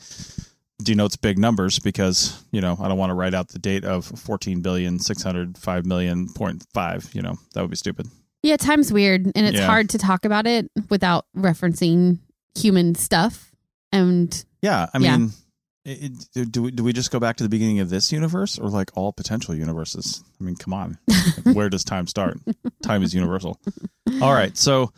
[0.83, 4.05] denotes big numbers because you know I don't want to write out the date of
[4.05, 7.09] fourteen billion six hundred five million point five.
[7.13, 8.07] You know that would be stupid.
[8.43, 9.67] Yeah, time's weird, and it's Yeah.
[9.67, 12.17] hard to talk about it without referencing
[12.55, 13.50] human stuff.
[13.91, 15.17] And Yeah, I Yeah.
[15.17, 15.31] mean,
[15.85, 18.59] it, it- do we do we just go back to the beginning of this universe
[18.59, 20.23] or like all potential universes?
[20.39, 20.97] I mean, come on,
[21.45, 22.37] Like, where does time start?
[22.83, 23.59] Time is universal.
[24.21, 24.91] All right, so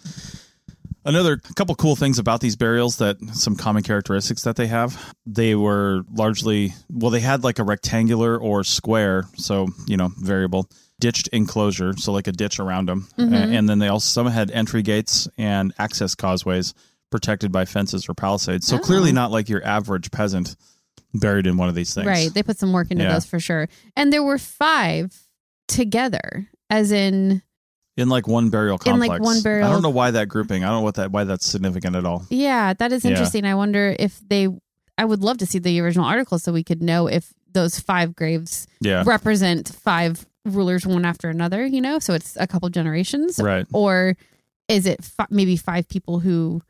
[1.06, 5.14] another couple cool things about these burials that some common characteristics that they have.
[5.26, 10.68] They were largely well, they had like a rectangular or square, so you know, variable
[11.00, 13.34] ditched enclosure, so like a ditch around them, Mhm.
[13.34, 16.74] and then they also some had entry gates and access causeways
[17.14, 18.66] protected by fences or palisades.
[18.66, 18.80] So Oh.
[18.80, 19.22] clearly uh-huh.
[19.22, 20.56] not like your average peasant
[21.14, 22.08] buried in one of these things.
[22.08, 23.14] right, they put some work into Yeah.
[23.14, 23.70] those for sure.
[23.96, 25.16] And there were five
[25.68, 27.44] together, as in
[27.98, 29.04] In like one burial complex.
[29.06, 30.64] In, like, one burial- I don't know why that grouping.
[30.64, 32.26] I don't know what that why that's significant at all.
[32.32, 33.12] yeah, that is Yeah.
[33.12, 33.46] interesting.
[33.46, 34.48] I wonder if they.
[34.98, 38.16] I would love to see the original article so we could know if those five
[38.16, 39.04] graves Yeah.
[39.06, 41.64] represent five rulers one after another.
[41.66, 43.68] You know, so it's a couple generations, Right.
[43.72, 44.18] or
[44.68, 46.62] is it fi- maybe five people who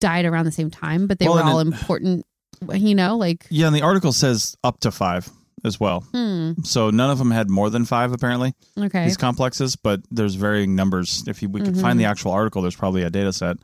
[0.00, 2.24] died around the same time, but they Well, were all it- important?
[2.72, 5.28] You know, like Yeah, and the article says up to five
[5.64, 6.00] as well.
[6.12, 8.54] hmm, So none of them had more than five apparently.
[8.78, 11.24] okay, These complexes, but there's varying numbers.
[11.26, 11.80] If you, we could Mhm.
[11.82, 13.56] find the actual article, there's probably a data set.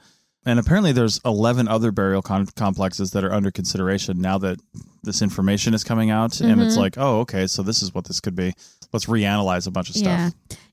[0.45, 4.59] And apparently, there's 11 other burial con- complexes that are under consideration now that
[5.05, 6.41] this information is coming out.
[6.41, 6.81] And it's Mhm.
[6.81, 8.53] like, oh, okay, so this is what this could be.
[8.93, 10.07] Let's reanalyze a bunch of stuff.
[10.07, 10.31] Yeah.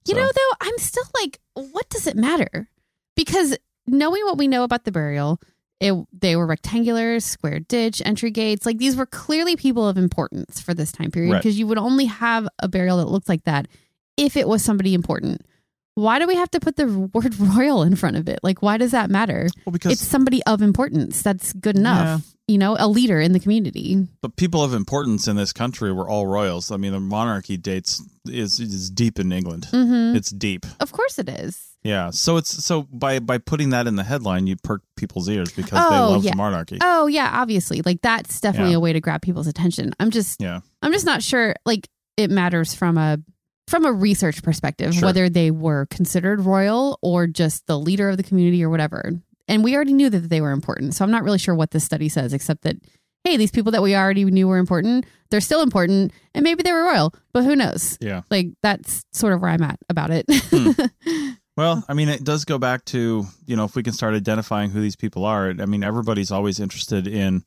[0.07, 2.67] You So- know, though, I'm still like, what does it matter?
[3.15, 3.55] Because
[3.91, 5.39] knowing what we know about the burial,
[5.79, 8.65] it, they were rectangular, square ditch, entry gates.
[8.65, 11.39] Like these were clearly people of importance for this time period Right.
[11.41, 13.67] because you would only have a burial that looked like that
[14.17, 15.41] if it was somebody important.
[15.99, 18.39] Why do we have to put the word royal in front of it?
[18.43, 19.47] Like, why does that matter?
[19.65, 21.21] Well, because It's somebody of importance.
[21.21, 22.25] That's good enough.
[22.47, 24.07] You know, a leader in the community.
[24.23, 26.71] but people of importance in this country were all royals.
[26.71, 29.65] I mean, the monarchy dates is is deep in England.
[29.69, 30.65] hmm It's deep.
[30.79, 31.63] Of course it is.
[31.83, 32.09] Yeah.
[32.09, 35.71] So it's so by by putting that in the headline, you perk people's ears because
[35.89, 36.31] they Oh, love yeah.
[36.31, 36.79] the monarchy.
[36.81, 37.83] Oh yeah, obviously.
[37.85, 38.77] Like that's definitely Yeah.
[38.77, 39.93] a way to grab people's attention.
[39.99, 40.61] I'm just Yeah.
[40.81, 43.19] I'm just not sure like it matters from a
[43.69, 45.05] from a research perspective Sure.
[45.07, 49.11] whether they were considered royal or just the leader of the community or whatever.
[49.47, 50.95] And we already knew that they were important.
[50.95, 52.75] So I'm not really sure what this study says except that
[53.25, 56.71] hey, these people that we already knew were important, they're still important and maybe they
[56.71, 57.97] were royal, but who knows?
[58.01, 58.21] Yeah.
[58.31, 60.25] Like that's sort of where I'm at about it.
[60.29, 60.71] Hmm.
[61.57, 64.69] Well, I mean, it does go back to you know if we can start identifying
[64.69, 65.49] who these people are.
[65.49, 67.43] I mean, everybody's always interested in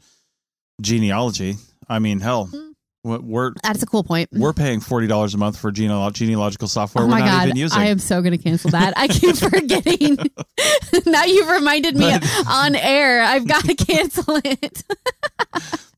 [0.81, 1.57] genealogy.
[1.89, 2.72] I mean, hell, Hmm.
[3.03, 4.29] What- we're that's a cool point.
[4.33, 7.45] we're paying forty dollars a month for genealog- genealogical software Oh we're my not god,
[7.49, 7.79] even using.
[7.81, 8.95] I am so going to cancel that.
[8.97, 10.19] I keep forgetting.
[11.07, 13.23] now you've reminded me But- on air.
[13.23, 14.83] I've got to cancel it.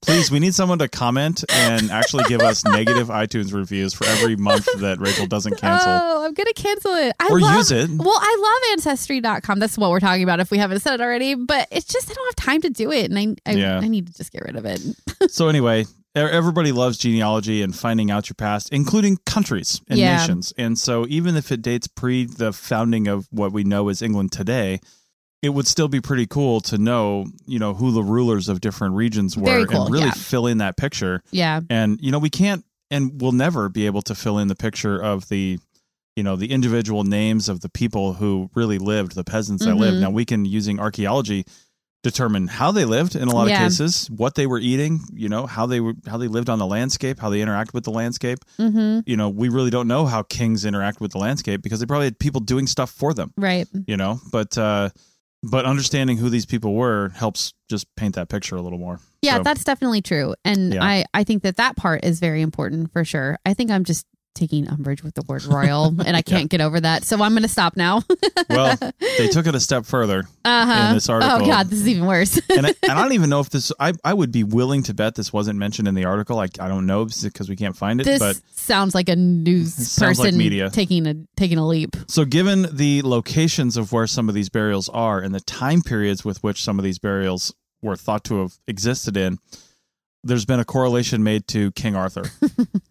[0.02, 4.36] Please, we need someone to comment and actually give us negative iTunes reviews for every
[4.36, 5.90] month that Rachel doesn't cancel.
[5.90, 7.16] Oh, I'm going to cancel it.
[7.18, 7.88] I Or love, use it.
[7.88, 9.58] Well, I love ancestry.com.
[9.60, 12.14] That's what we're talking about if we haven't said it already, but it's just I
[12.14, 13.78] don't have time to do it and I I, Yeah.
[13.78, 14.82] I need to just get rid of it.
[15.30, 20.18] so anyway, everybody loves genealogy and finding out your past, including countries and Yeah.
[20.18, 20.52] nations.
[20.56, 24.32] And so even if it dates pre the founding of what we know as England
[24.32, 24.80] today,
[25.42, 28.94] it would still be pretty cool to know, you know, who the rulers of different
[28.94, 30.12] regions were cool, and really yeah.
[30.12, 31.22] fill in that picture.
[31.30, 31.60] Yeah.
[31.68, 35.02] And you know, we can't and we'll never be able to fill in the picture
[35.02, 35.58] of the
[36.16, 39.96] you know, the individual names of the people who really lived, the peasants that lived.
[39.96, 40.00] Mhm.
[40.00, 41.44] Now we can using archaeology
[42.04, 43.56] determine how they lived in a lot Yeah.
[43.56, 46.60] of cases, what they were eating, you know, how they were how they lived on
[46.60, 48.38] the landscape, how they interact with the landscape.
[48.60, 49.00] Mm-hmm.
[49.06, 52.06] You know, we really don't know how kings interact with the landscape because they probably
[52.06, 53.66] had people doing stuff for them, Right.
[53.88, 54.20] you know.
[54.30, 54.90] But uh
[55.42, 58.98] but understanding who these people were helps just paint that picture a little more.
[59.20, 60.34] Yeah, So, that's definitely true.
[60.44, 60.82] And Yeah.
[60.84, 63.38] I, I think that that part is very important for sure.
[63.44, 66.80] I think I'm just taking umbrage with the word royal and I can't get over
[66.80, 67.04] that.
[67.04, 68.02] So I'm going to stop now.
[68.50, 68.76] well,
[69.18, 70.24] they took it a step further.
[70.44, 70.88] Uh-huh.
[70.88, 71.38] In this article.
[71.42, 72.36] Oh, God, this is even worse.
[72.50, 73.72] and, I, and I don't even know if this.
[73.80, 76.38] I, I would be willing to bet this wasn't mentioned in the article.
[76.38, 78.04] I, I don't know because we can't find it.
[78.04, 80.70] this but sounds like a news sounds like person media.
[80.70, 81.96] taking a taking a leap.
[82.06, 86.24] so, given the locations of where some of these burials are and the time periods
[86.24, 89.38] with which some of these burials were thought to have existed in,
[90.22, 92.24] there's been a correlation made to King Arthur,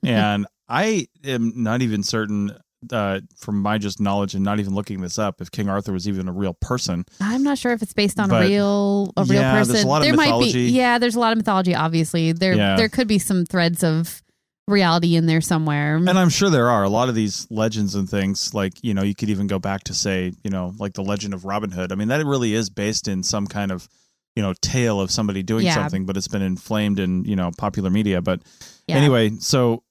[0.03, 2.57] and I am not even certain.
[2.91, 6.05] Uh, from my just knowledge and not even looking this up, if King Arthur was
[6.05, 9.23] even a real person, I'm not sure if it's based on But, a real a
[9.23, 9.87] real yeah, there's a person.
[9.87, 10.51] lot of there might mythology.
[10.67, 12.33] be yeah, there's a lot of mythology obviously.
[12.33, 12.75] There Yeah.
[12.75, 14.21] there could be some threads of
[14.67, 15.95] reality in there somewhere.
[15.95, 19.03] And I'm sure there are a lot of these legends and things like, you know,
[19.03, 21.93] you could even go back to say, you know, like the legend of Robin Hood.
[21.93, 23.87] I mean, that really is based in some kind of,
[24.35, 25.75] you know, tale of somebody doing Yeah.
[25.75, 28.21] something, but it's been inflamed in, you know, popular media.
[28.21, 28.41] But
[28.87, 28.97] Yeah.
[28.97, 29.83] anyway, so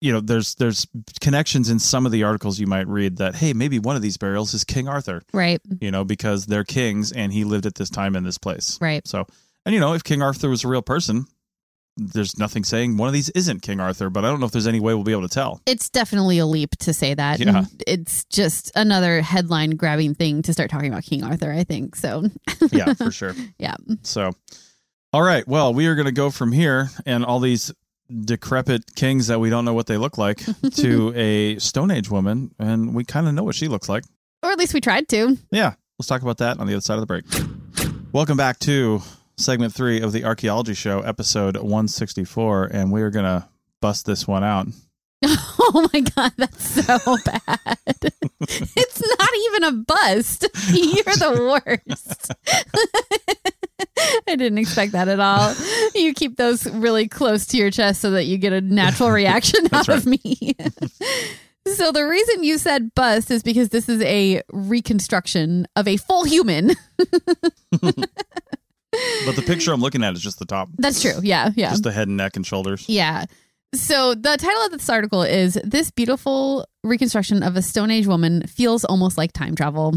[0.00, 0.86] you know, there's there's
[1.20, 4.16] connections in some of the articles you might read that, hey, maybe one of these
[4.16, 5.60] burials is King Arthur, Right.
[5.80, 8.78] you know, because they're kings and he lived at this time in this place.
[8.80, 9.06] Right.
[9.06, 9.26] So
[9.66, 11.26] and you know, if King Arthur was a real person,
[11.96, 14.66] there's nothing saying one of these isn't King Arthur, but I don't know if there's
[14.68, 15.60] any way we'll be able to tell.
[15.66, 17.40] It's definitely a leap to say that.
[17.40, 17.64] Yeah.
[17.86, 21.96] It's just another headline grabbing thing to start talking about King Arthur, I think.
[21.96, 22.24] So,
[22.72, 23.34] yeah, for sure.
[23.58, 23.74] yeah.
[24.02, 24.32] So,
[25.12, 25.46] all right.
[25.46, 27.70] Well, we are going to go from here and all these
[28.24, 30.42] decrepit kings that we don't know what they look like
[30.74, 34.04] to a Stone Age woman, and we kind of know what she looks like.
[34.42, 35.36] Or at least we tried to.
[35.50, 37.24] Yeah, let's talk about that on the other side of the break.
[38.12, 39.02] Welcome back to
[39.36, 43.48] segment three of the Archaeology Show, episode 164, and we are going to
[43.80, 44.66] bust this one out.
[45.72, 47.78] Oh my God, that's so bad.
[48.40, 50.48] it's not even a bust.
[50.72, 52.32] You're the worst.
[54.28, 55.54] I didn't expect that at all.
[55.94, 59.66] You keep those really close to your chest so that you get a natural reaction
[59.72, 60.54] out of me.
[61.66, 66.24] so, the reason you said bust is because this is a reconstruction of a full
[66.24, 66.72] human.
[69.24, 71.20] But the picture I'm looking at is just the top, That's true.
[71.22, 71.50] Yeah.
[71.54, 71.70] Yeah.
[71.70, 72.88] just the head and neck and shoulders.
[72.88, 73.26] Yeah.
[73.72, 78.42] So the title of this article is This Beautiful Reconstruction of a Stone Age Woman
[78.48, 79.94] Feels Almost Like Time Travel.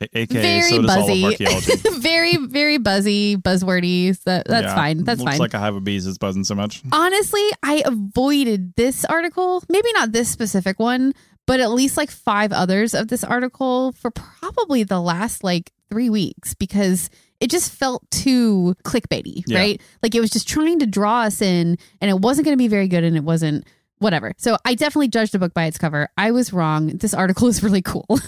[0.00, 1.36] AKA, Very so buzzy.
[1.98, 4.14] very, very buzzy, buzzwordy.
[4.16, 5.04] So that's Yeah, fine.
[5.04, 5.40] That's looks fine.
[5.40, 6.82] like a hive of bees is buzzing so much.
[6.92, 11.14] Honestly, I avoided this article, maybe not this specific one,
[11.46, 16.10] but at least like five others of this article for probably the last like three
[16.10, 19.58] weeks because it just felt too clickbaity, Yeah.
[19.58, 19.80] right?
[20.02, 22.68] Like it was just trying to draw us in and it wasn't going to be
[22.68, 23.64] very good and it wasn't
[23.98, 24.32] whatever.
[24.38, 26.08] So I definitely judged a book by its cover.
[26.16, 26.88] I was wrong.
[26.88, 28.06] This article is really cool.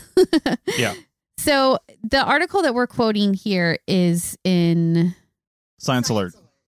[0.78, 0.94] Yeah.
[1.42, 5.14] So the article that we're quoting here is in
[5.79, 6.35] Science alert.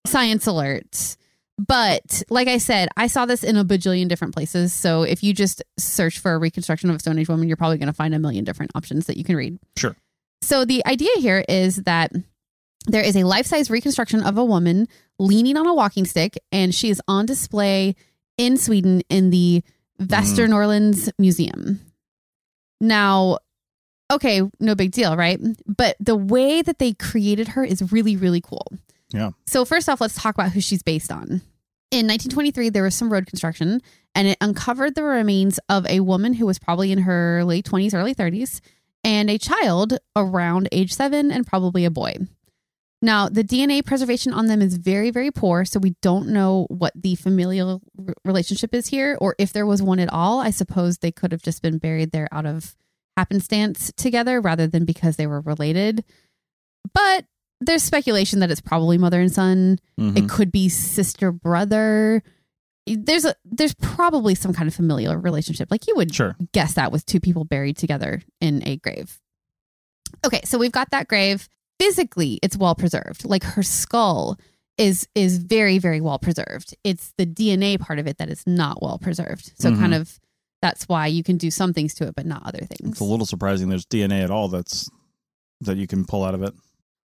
[0.07, 1.17] Science Alert.
[1.57, 4.73] But like I said, I saw this in a bajillion different places.
[4.73, 7.77] So if you just search for a reconstruction of a Stone Age woman, you're probably
[7.77, 9.59] going to find a million different options that you can read.
[9.77, 9.95] Sure.
[10.41, 12.11] So the idea here is that
[12.87, 14.87] there is a life size reconstruction of a woman
[15.19, 17.95] leaning on a walking stick, and she is on display
[18.37, 19.63] in Sweden in the
[19.99, 20.05] mm-hmm.
[20.05, 21.79] Västernorrlands Museum.
[22.81, 23.37] Now,
[24.13, 25.39] okay, no big deal, right?
[25.65, 28.67] But the way that they created her is really, really cool.
[29.09, 29.31] Yeah.
[29.45, 31.41] So, first off, let's talk about who she's based on.
[31.91, 33.81] In 1923, there was some road construction
[34.15, 37.93] and it uncovered the remains of a woman who was probably in her late 20s,
[37.93, 38.61] early 30s,
[39.03, 42.15] and a child around age seven and probably a boy.
[43.01, 45.65] Now, the DNA preservation on them is very, very poor.
[45.65, 49.83] So, we don't know what the familial r- relationship is here or if there was
[49.83, 50.39] one at all.
[50.39, 52.75] I suppose they could have just been buried there out of
[53.17, 56.03] happenstance together rather than because they were related.
[56.93, 57.25] But
[57.61, 59.79] there's speculation that it's probably mother and son.
[59.99, 60.17] Mhm.
[60.17, 62.21] It could be sister brother.
[62.85, 65.69] There's a there's probably some kind of familial relationship.
[65.71, 66.35] Like you would Sure.
[66.51, 69.21] guess that with two people buried together in a grave.
[70.25, 71.47] Okay, so we've got that grave.
[71.79, 73.23] Physically, it's well preserved.
[73.25, 74.37] Like her skull
[74.77, 76.75] is is very very well preserved.
[76.83, 79.53] It's the DNA part of it that is not well preserved.
[79.57, 79.79] So Mhm.
[79.79, 80.19] kind of
[80.63, 82.91] that's why you can do some things to it but not other things.
[82.93, 84.89] It's a little surprising there's DNA at all that's
[85.61, 86.53] that you can pull out of it.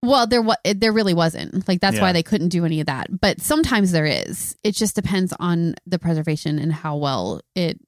[0.04, 1.68] Well, there wa- there really wasn't.
[1.68, 2.04] Like that's Yeah.
[2.04, 3.20] why they couldn't do any of that.
[3.20, 4.56] But sometimes there is.
[4.64, 7.80] It just depends on the preservation and how well it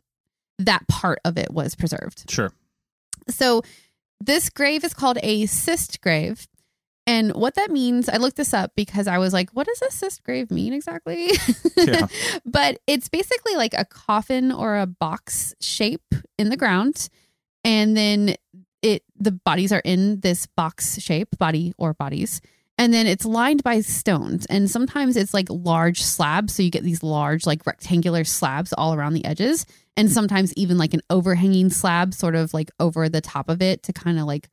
[0.58, 2.30] that part of it was preserved.
[2.30, 2.52] Sure.
[3.30, 3.62] So
[4.20, 6.48] this grave is called a cist grave.
[7.10, 9.90] And what that means, I looked this up because I was like, what does a
[9.90, 11.32] cist grave mean exactly?
[11.76, 12.06] Yeah.
[12.46, 17.10] but it's basically like a coffin or a box shape in the ground.
[17.64, 18.36] And then
[18.84, 22.42] it the bodies are in this box shape, body or bodies,
[22.78, 24.46] and then it's lined by stones.
[24.46, 28.94] And sometimes it's like large slabs, so you get these large like rectangular slabs all
[28.94, 29.66] around the edges,
[29.98, 33.82] and sometimes even like an overhanging slab, sort of like over the top of it
[33.84, 34.48] to kind of like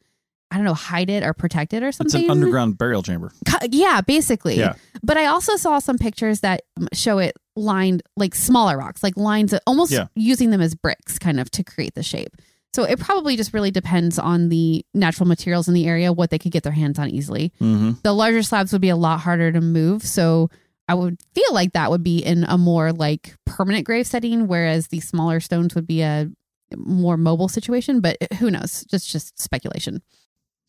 [0.51, 2.21] I don't know, hide it or protect it or something.
[2.21, 3.33] It's an underground burial chamber.
[3.71, 4.57] Yeah, basically.
[4.59, 4.75] Yeah.
[5.03, 9.53] But I also saw some pictures that show it lined like smaller rocks, like lines,
[9.53, 10.07] of- almost Yeah.
[10.15, 12.37] using them as bricks kind of to create the shape.
[12.75, 16.39] So it probably just really depends on the natural materials in the area, what they
[16.39, 17.53] could get their hands on easily.
[17.61, 17.93] Mm-hmm.
[18.03, 20.05] The larger slabs would be a lot harder to move.
[20.05, 20.51] So
[20.87, 24.89] I would feel like that would be in a more like permanent grave setting, whereas
[24.89, 26.31] the smaller stones would be a
[26.77, 28.01] more mobile situation.
[28.01, 28.85] But who knows?
[28.91, 30.03] Just just speculation.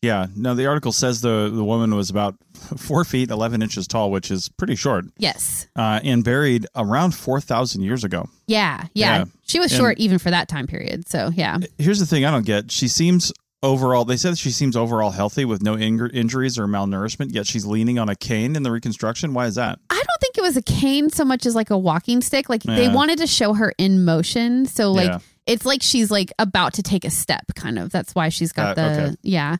[0.02, 0.26] Yeah.
[0.36, 2.36] No, the article says the the woman was about
[2.76, 5.66] four feet eleven inches tall, which is pretty short, Yes.
[5.76, 8.28] uh, and buried around four thousand years ago.
[8.46, 9.18] Yeah, yeah.
[9.18, 9.24] Yeah.
[9.46, 11.08] She was And- short even for that time period.
[11.08, 11.58] So yeah.
[11.78, 12.70] Here's the thing I don't get.
[12.70, 13.32] She seems
[13.62, 14.04] overall.
[14.04, 17.34] They said she seems overall healthy with no ing- injuries or malnourishment.
[17.34, 19.34] Yet she's leaning on a cane in the reconstruction.
[19.34, 19.80] Why is that?
[19.90, 22.48] I don't think it was a cane so much as like a walking stick.
[22.48, 22.94] Like they Yeah.
[22.94, 24.66] wanted to show her in motion.
[24.66, 25.18] So like Yeah.
[25.46, 27.90] it's like she's like about to take a step kind of.
[27.90, 29.16] That's why she's got Uh, the okay.
[29.22, 29.56] yeah.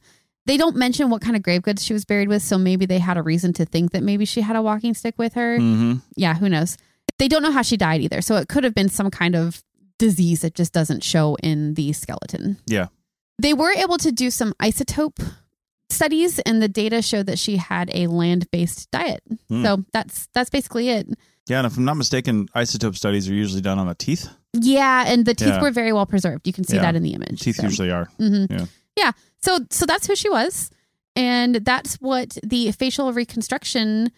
[0.49, 2.99] They don't mention what kind of grave goods she was buried with, so maybe they
[2.99, 5.59] had a reason to think that maybe she had a walking stick with her.
[5.59, 5.99] Mm-hmm.
[6.17, 6.77] Yeah, who knows?
[7.19, 8.21] They don't know how she died either.
[8.23, 9.63] So it could have been some kind of
[9.99, 12.57] disease that just doesn't show in the skeleton.
[12.67, 12.87] Yeah.
[13.41, 15.23] They were able to do some isotope
[15.91, 19.23] studies and the data showed that she had a land-based diet.
[19.49, 19.65] Hmm.
[19.65, 21.09] So that's that's basically it.
[21.49, 24.29] Yeah, and if I'm not mistaken, isotope studies are usually done on the teeth.
[24.55, 25.61] Yeah, and the teeth Yeah.
[25.63, 26.47] were very well preserved.
[26.47, 26.83] You can see Yeah.
[26.83, 27.41] that in the image.
[27.41, 27.63] Teeth So.
[27.65, 28.05] usually are.
[28.19, 28.67] hmm Yeah.
[28.97, 29.13] Yeah.
[29.43, 30.71] So so that's who she was,
[31.17, 34.11] and that's what the facial reconstruction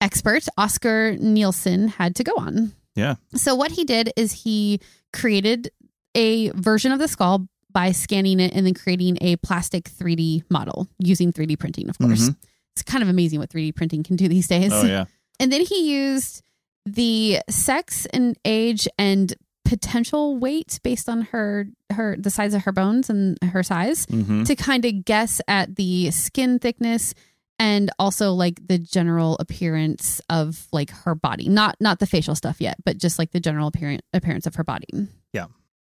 [0.00, 2.72] expert Oscar Nilsson had to go on.
[2.94, 3.16] Yeah.
[3.34, 4.80] So what he did is he
[5.12, 5.70] created
[6.14, 10.88] a version of the skull by scanning it and then creating a plastic 3D model
[10.98, 12.28] using 3D printing, of course.
[12.28, 12.36] Mhm.
[12.74, 14.70] It's kind of amazing what 3D printing can do these days.
[14.72, 15.04] Oh yeah.
[15.40, 16.42] And then he used
[16.84, 19.32] the sex and age and
[19.64, 24.44] potential weight based on her her the size of her bones and her size Mm-hmm.
[24.44, 27.14] to kind of guess at the skin thickness
[27.58, 31.48] and also like the general appearance of like her body.
[31.48, 34.64] Not not the facial stuff yet, but just like the general appearance appearance of her
[34.64, 34.88] body.
[35.32, 35.46] Yeah.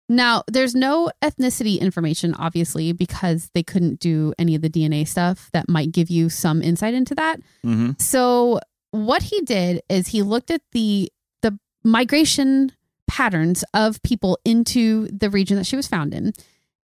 [0.09, 5.49] Now, there's no ethnicity information, obviously, because they couldn't do any of the DNA stuff
[5.51, 7.41] that might give you some insight into that.
[7.65, 7.91] Mm-hmm.
[7.99, 8.61] So
[8.91, 11.11] what he did is he looked at the
[11.41, 12.71] the migration
[13.17, 16.31] patterns of people into the region that she was found in.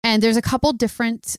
[0.03, 1.37] And there's a couple different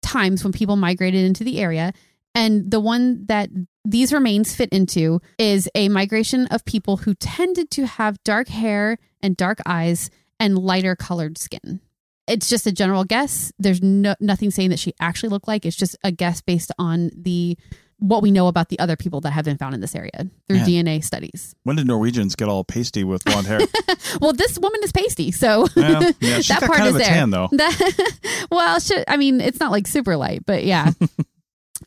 [0.00, 1.92] times when people migrated into the area.
[2.34, 3.50] And the one that
[3.84, 8.96] these remains fit into is a migration of people who tended to have dark hair
[9.20, 10.08] and dark eyes
[10.40, 11.80] and lighter colored skin.
[12.26, 13.52] It's just a general guess.
[13.58, 15.66] There's no, nothing saying that she actually looked like.
[15.66, 17.58] It's just a guess based on the
[18.02, 20.10] what we know about the other people that have been found in this area
[20.48, 20.66] through Man.
[20.66, 21.54] DNA studies.
[21.62, 23.60] When did Norwegians get all pasty with blonde hair?
[24.20, 27.04] Well, this woman is pasty, so well, yeah, that part is there.
[27.06, 27.48] tan though.
[27.52, 28.78] That- well,
[29.08, 30.90] I mean, it's not like super light, but yeah.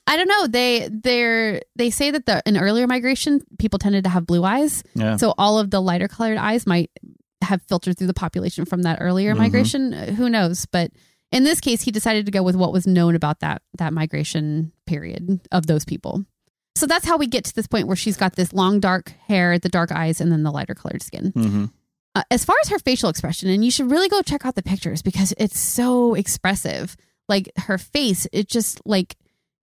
[0.08, 0.48] I don't know.
[0.48, 4.84] They they're they say that the in earlier migration, people tended to have blue eyes,
[4.96, 5.18] Yeah.
[5.18, 6.90] so all of the lighter colored eyes might
[7.42, 9.38] have filtered through the population from that earlier Mhm.
[9.40, 9.92] migration.
[9.94, 10.66] Who knows?
[10.66, 10.92] But
[11.32, 14.72] in this case, he decided to go with what was known about that that migration
[14.86, 16.26] period of those people.
[16.76, 19.58] So that's how we get to this point where she's got this long dark hair,
[19.58, 21.32] the dark eyes, and then the lighter colored skin.
[21.32, 21.66] Mm-hmm.
[22.16, 24.64] Uh, as far as her facial expression, and you should really go check out the
[24.64, 26.96] pictures because it's so expressive.
[27.28, 29.16] Like her face, it just like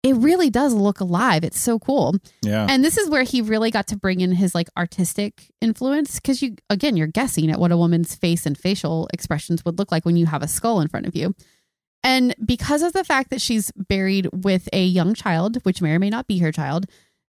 [0.04, 1.44] it really does look alive.
[1.44, 2.16] It's so cool.
[2.42, 2.66] Yeah.
[2.68, 6.42] And this is where he really got to bring in his like artistic influence because
[6.42, 10.04] you again you're guessing at what a woman's face and facial expressions would look like
[10.04, 11.34] when you have a skull in front of you.
[12.04, 15.98] And because of the fact that she's buried with a young child, which may or
[15.98, 16.86] may not be her child,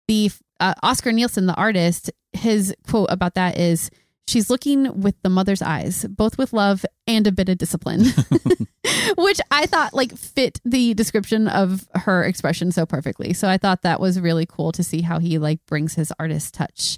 [0.07, 3.89] the uh, Oscar Nilsson, the artist, his quote about that is
[4.27, 8.03] she's looking with the mother's eyes, both with love and a bit of discipline,
[9.17, 13.33] which I thought like fit the description of her expression so perfectly.
[13.33, 16.53] So I thought that was really cool to see how he like brings his artist
[16.53, 16.97] touch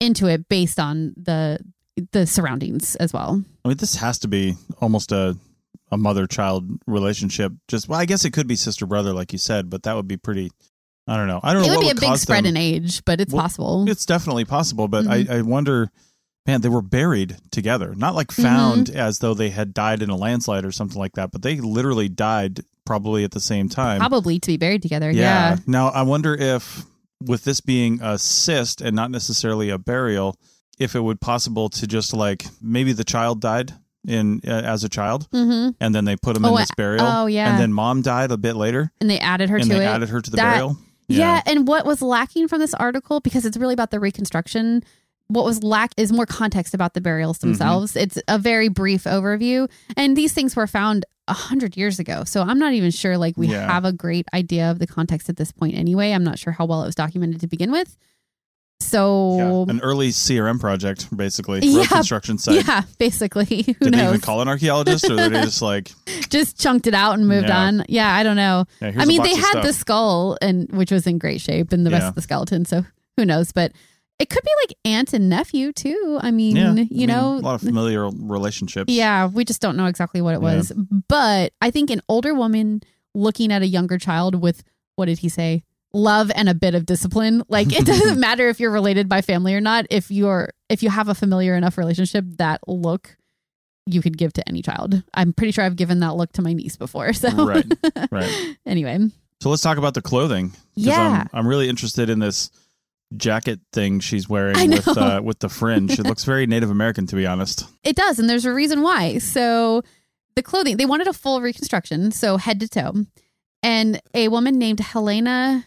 [0.00, 1.58] into it based on the
[2.12, 3.42] the surroundings as well.
[3.64, 5.36] I mean, this has to be almost a
[5.90, 7.52] a mother child relationship.
[7.68, 10.08] Just well, I guess it could be sister brother, like you said, but that would
[10.08, 10.50] be pretty.
[11.06, 11.40] I don't know.
[11.42, 13.32] I don't It know It would be a big spread them- in age, but it's
[13.32, 13.88] Well, possible.
[13.88, 15.30] It's definitely possible, but Mhm.
[15.30, 15.90] I, I wonder,
[16.46, 18.42] man, they were buried together, not like Mm-hmm.
[18.42, 21.56] found as though they had died in a landslide or something like that, but they
[21.60, 23.98] literally died probably at the same time.
[24.00, 25.10] Probably to be buried together.
[25.10, 25.56] Yeah.
[25.66, 26.84] Now I wonder if,
[27.24, 30.36] with this being a cist and not necessarily a burial,
[30.78, 33.72] if it would possible to just like maybe the child died
[34.06, 35.70] in uh, as a child, Mm-hmm.
[35.80, 37.04] and then they put him Oh, in this burial.
[37.06, 37.50] oh, yeah.
[37.50, 39.88] and then mom died a bit later, And they added her and to they it.
[39.88, 40.76] added her to the That- burial.
[41.08, 41.40] Yeah.
[41.46, 44.82] and what was lacking from this article, because it's really about the reconstruction,
[45.28, 47.48] what was lack is more context about the burials Mm-hmm.
[47.48, 47.96] themselves.
[47.96, 52.24] It's a very brief overview, and these things were found a hundred years ago.
[52.24, 53.70] So I'm not even sure like we Yeah.
[53.70, 55.74] have a great idea of the context at this point.
[55.74, 57.96] Anyway, I'm not sure how well it was documented to begin with.
[58.80, 61.84] So Yeah, an early CRM project, basically Yeah.
[61.86, 62.66] construction site.
[62.66, 65.92] yeah, basically, who Did they even call an archaeologist, or they just like,
[66.30, 67.58] Just chunked it out and moved Yeah.
[67.66, 67.84] on.
[67.88, 68.66] Yeah, I don't know.
[68.80, 69.64] yeah, I mean, they had stuff.
[69.64, 72.64] the skull and which was in great shape, and the rest of the skeleton.
[72.64, 72.84] So
[73.16, 73.50] who knows?
[73.52, 73.72] But
[74.20, 76.18] it could be like aunt and nephew too.
[76.20, 78.92] I mean, Yeah, I you mean, know, a lot of familiar relationships.
[78.92, 80.56] yeah, we just don't know exactly what it Yeah.
[80.56, 80.72] was.
[81.08, 82.82] But I think an older woman
[83.14, 84.62] looking at a younger child with
[84.96, 85.62] what did he say?
[85.92, 87.42] Love and a bit of discipline.
[87.48, 89.86] Like it doesn't matter if you're related by family or not.
[89.90, 93.16] If you're if you have a familiar enough relationship, that look
[93.86, 95.02] you could give to any child.
[95.14, 97.12] I'm pretty sure I've given that look to my niece before.
[97.18, 97.64] So Right,
[98.10, 98.56] right.
[98.66, 98.98] anyway,
[99.40, 100.52] So let's talk about the clothing.
[100.74, 101.24] Yeah.
[101.32, 102.50] I'm, I'm really interested in this
[103.16, 105.98] jacket thing she's wearing with uh, with the fringe.
[105.98, 107.64] It looks very Native American, to be honest.
[107.82, 109.18] It does, and there's a reason why.
[109.18, 109.82] So
[110.36, 113.06] the clothing, they wanted a full reconstruction, so head to toe.
[113.62, 115.64] And a woman named Helena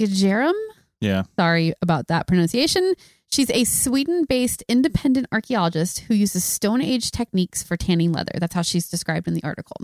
[0.00, 0.54] Gajerum,
[1.00, 2.94] Yeah, sorry about that pronunciation.
[3.30, 8.32] She's a Sweden-based independent archaeologist who uses Stone Age techniques for tanning leather.
[8.38, 9.76] That's how she's described in the article.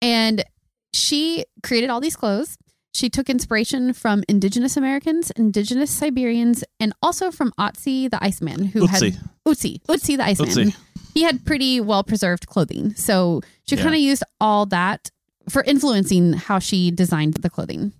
[0.00, 0.44] And
[0.92, 2.58] she created all these clothes.
[2.92, 8.86] She took inspiration from indigenous Americans, indigenous Siberians, and also from Otzi the Iceman, who
[8.86, 8.88] Utsi.
[9.14, 10.48] had Utsi, Utsi the Iceman.
[10.50, 10.76] Utsi.
[11.14, 12.94] He had pretty well preserved clothing.
[12.94, 13.82] So she Yeah.
[13.82, 15.10] kind of used all that
[15.48, 17.92] for influencing how she designed the clothing.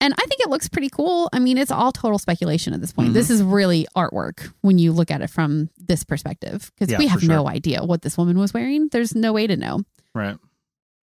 [0.00, 1.28] And I think it looks pretty cool.
[1.32, 3.10] I mean, it's all total speculation at this point.
[3.10, 3.14] Mhm.
[3.14, 7.06] This is really artwork when you look at it from this perspective because Yeah, we
[7.06, 8.88] have no idea what this woman was wearing.
[8.92, 9.80] There's no way to know.
[10.14, 10.36] right.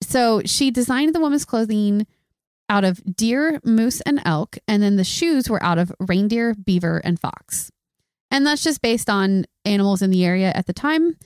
[0.03, 2.07] So she designed the woman's clothing
[2.69, 6.99] out of deer, moose, and elk, and then the shoes were out of reindeer, beaver,
[7.05, 7.71] and fox.
[8.31, 11.17] And that's just based on animals in the area at the time,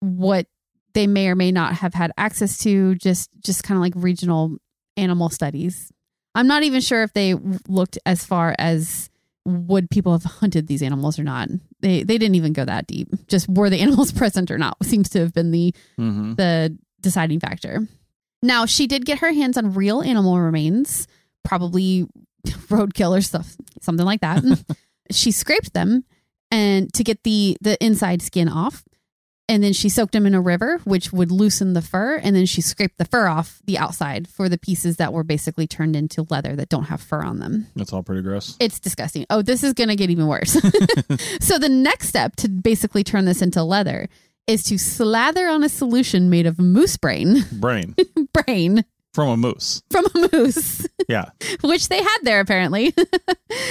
[0.00, 0.46] what
[0.94, 4.56] they may or may not have had access to, just just kind of like regional
[4.96, 5.90] animal studies.
[6.34, 7.34] I'm not even sure if they
[7.68, 9.10] looked as far as
[9.44, 11.48] would people have hunted these animals or not.
[11.80, 13.08] They they didn't even go that deep.
[13.28, 17.40] Just were the animals present or not seems to have been the hmm the deciding
[17.40, 17.86] factor.
[18.42, 21.06] Now, she did get her hands on real animal remains,
[21.44, 22.06] probably
[22.46, 24.42] roadkill or stuff, something like that.
[25.10, 26.04] she scraped them
[26.50, 28.84] and to get the the inside skin off.
[29.46, 32.16] And then she soaked them in a river, which would loosen the fur.
[32.16, 35.66] And then she scraped the fur off the outside for the pieces that were basically
[35.66, 37.66] turned into leather that don't have fur on them.
[37.76, 38.56] That's all pretty gross.
[38.58, 39.26] It's disgusting.
[39.28, 40.52] Oh, this is going to get even worse.
[41.40, 44.08] so the next step to basically turn this into leather
[44.46, 47.94] is to slather on a solution made of moose brain, Brain
[48.32, 49.82] brain from a moose.
[49.90, 51.26] from a moose, Yeah,
[51.62, 52.94] which they had there apparently.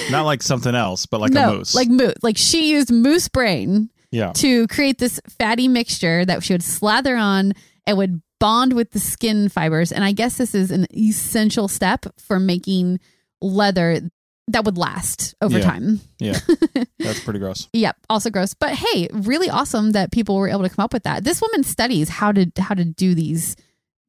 [0.10, 1.76] not like something else, but like no, a moose.
[1.76, 2.16] like moose.
[2.24, 7.16] Like she used moose brain yeah, to create this fatty mixture that she would slather
[7.18, 7.54] on
[7.86, 9.92] and would bond with the skin fibers.
[9.92, 13.00] And I guess this is an essential step for making
[13.42, 14.02] leather
[14.50, 15.64] that would last over Yeah.
[15.66, 16.02] time.
[16.20, 16.40] yeah.
[17.00, 17.70] That's pretty gross.
[17.72, 18.54] Yep, also gross.
[18.54, 21.24] But hey, really awesome that people were able to come up with that.
[21.24, 23.56] This woman studies how to how to do these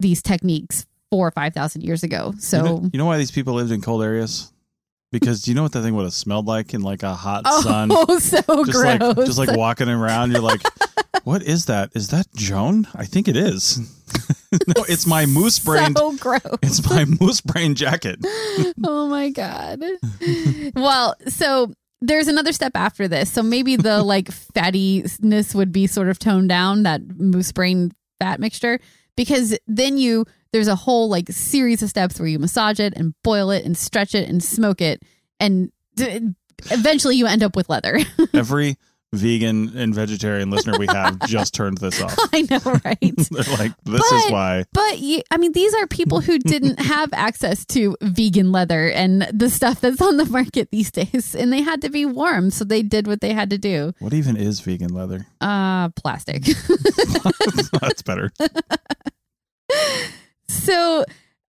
[0.01, 2.35] these techniques four or five thousand years ago.
[2.39, 4.53] So you know, you know why these people lived in cold areas?
[5.15, 7.43] Because do you know what that thing would have smelled like in like a hot
[7.45, 7.89] oh, sun?
[7.93, 9.01] Oh, so just gross.
[9.01, 10.61] like just like walking around, you're like,
[11.23, 11.91] what is that?
[11.95, 12.89] Is that Joan?
[12.97, 13.79] I think it is.
[14.67, 15.95] no, it's my moose brain.
[15.95, 16.43] So gross.
[16.63, 18.19] It's my moose brain jacket.
[18.85, 19.85] oh my god.
[20.75, 23.31] well, so there's another step after this.
[23.31, 28.41] So maybe the like fattiness would be sort of toned down that moose brain fat
[28.41, 28.81] mixture
[29.17, 30.25] because then you
[30.55, 33.77] there's a whole like series of steps where you massage it and boil it and
[33.77, 35.03] stretch it and smoke it
[35.41, 36.29] and d-
[36.71, 37.99] eventually you end up with leather.
[38.33, 38.77] Every
[39.13, 42.17] vegan and vegetarian listener we have just turned this off.
[42.33, 43.01] I know, right?
[43.31, 44.65] They're like, this is why.
[44.73, 49.23] But you, I mean, these are people who didn't have access to vegan leather and
[49.33, 52.65] the stuff that's on the market these days, and they had to be warm, so
[52.65, 53.93] they did what they had to do.
[53.99, 55.27] What even is vegan leather?
[55.41, 56.45] Uh, plastic.
[57.81, 58.31] That's better.
[60.55, 61.05] So,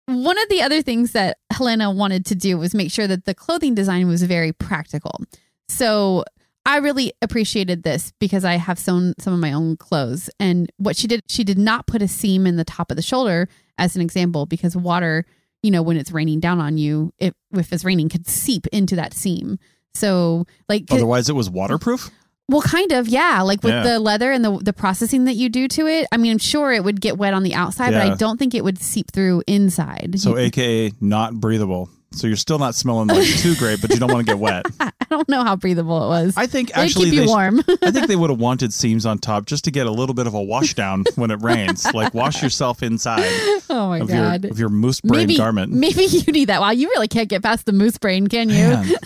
[0.07, 3.35] one of the other things that Helena wanted to do was make sure that the
[3.35, 5.21] clothing design was very practical.
[5.69, 6.25] So,
[6.67, 10.29] I really appreciated this because I have sewn some of my own clothes.
[10.41, 13.05] And what she did, she did not put a seam in the top of the
[13.05, 15.25] shoulder as an example because water,
[15.63, 18.97] you know, when it's raining down on you, it, if it's raining, could seep into
[18.97, 19.61] that seam.
[19.95, 22.11] So, like, Otherwise, it was waterproof.
[22.49, 23.43] Well, kind of, yeah.
[23.43, 23.83] Like with Yeah.
[23.83, 26.07] the leather and the the processing that you do to it.
[26.13, 28.55] I mean, I'm sure it would get wet on the outside, but I don't think
[28.55, 30.15] it would seep through inside.
[30.19, 31.91] So, AKA not breathable.
[32.13, 34.65] So you're still not smelling like too great, but you don't want to get wet.
[34.81, 36.35] I don't know how breathable it was.
[36.37, 37.59] I think actually keep you they warm.
[37.83, 40.27] I think they would have wanted seams on top just to get a little bit
[40.29, 41.85] of a wash down when it rains.
[41.93, 43.25] Like wash yourself inside
[43.69, 44.45] oh my of god.
[44.45, 45.73] your of your moose brain maybe garment.
[45.73, 46.61] maybe you need that.
[46.61, 48.97] Wow, you really can't get past the moose brain, can you?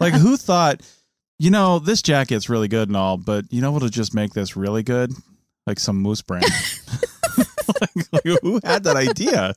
[0.00, 0.80] Like who thought,
[1.40, 4.56] you know, this jacket's really good and all, but you know what'll just make this
[4.56, 5.10] really good?
[5.66, 6.42] Like some moose brain.
[6.42, 9.54] like, like, who had that idea?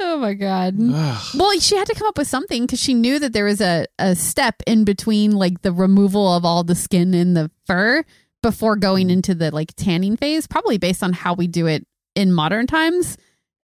[0.00, 0.74] Oh my god.
[0.76, 3.86] Well, she had to come up with something because she knew that there was a,
[4.00, 8.02] a step in between like the removal of all the skin and the fur
[8.42, 9.12] before going mm.
[9.12, 11.86] into the like tanning phase, probably based on how we do it
[12.16, 13.16] in modern times.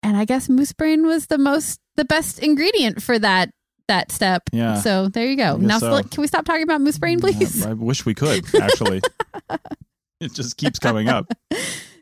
[0.03, 3.51] And I guess moose brain was the most the best ingredient for that
[3.89, 4.43] that step.
[4.53, 4.77] Yeah.
[4.81, 5.57] So there you go.
[5.57, 6.03] Now so.
[6.03, 7.65] can we stop talking about moose brain, please?
[7.65, 9.01] I wish we could, actually.
[10.21, 11.27] it just keeps coming up.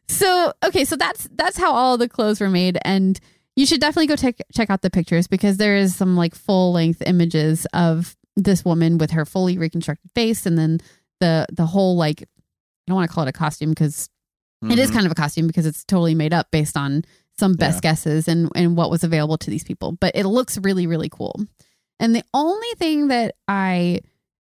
[0.09, 3.19] So okay, so that's that's how all the clothes were made, and
[3.57, 6.73] you should definitely go check check out the pictures because there is some like full
[6.73, 10.79] length images of this woman with her fully reconstructed face, and then
[11.21, 12.27] the the whole like I
[12.89, 14.09] don't want to call it a costume because
[14.69, 14.95] it is Mhm.
[14.95, 17.05] kind of a costume because it's totally made up based on
[17.39, 17.93] some best Yeah.
[17.93, 21.41] guesses and and what was available to these people, but it looks really really cool.
[22.01, 24.01] And the only thing that I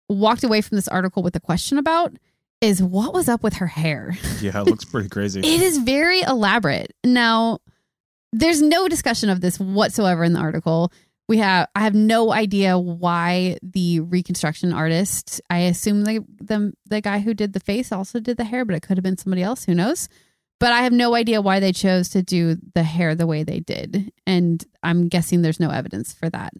[0.09, 2.13] walked away from this article with a question about
[2.59, 4.17] is what was up with her hair.
[4.41, 5.39] Yeah, it looks pretty crazy.
[5.39, 6.93] It is very elaborate.
[7.05, 7.59] Now,
[8.33, 10.91] there's no discussion of this whatsoever in the article.
[11.29, 16.99] We have I have no idea why the reconstruction artist, I assume the the the
[16.99, 19.43] guy who did the face also did the hair, but it could have been somebody
[19.43, 20.09] else, who knows.
[20.59, 23.61] But I have no idea why they chose to do the hair the way they
[23.61, 24.11] did.
[24.27, 26.53] And I'm guessing there's no evidence for that.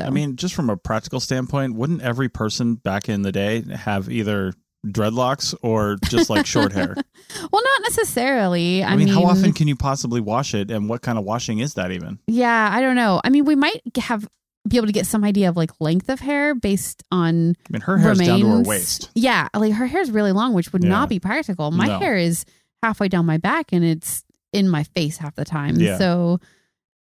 [0.00, 3.62] So I mean, just from a practical standpoint, wouldn't every person back in the day
[3.74, 4.52] have either
[4.86, 6.94] dreadlocks or just like short hair?
[7.50, 8.82] well, not necessarily.
[8.84, 11.60] I, I, mean, how often can you possibly wash it, and what kind of washing
[11.60, 12.18] is that even?
[12.26, 13.20] Yeah, I don't know.
[13.24, 14.28] I mean, we might have
[14.68, 17.82] be able to get some idea of like length of hair based on I mean,
[17.82, 19.10] her hair's down to her waist.
[19.14, 20.90] Yeah, like her hair is really long, which would Yeah.
[20.90, 21.70] not be practical.
[21.70, 21.98] My No.
[21.98, 22.44] hair is
[22.82, 25.76] halfway down my back and it's in my face half the time.
[25.76, 25.98] Yeah.
[25.98, 26.40] So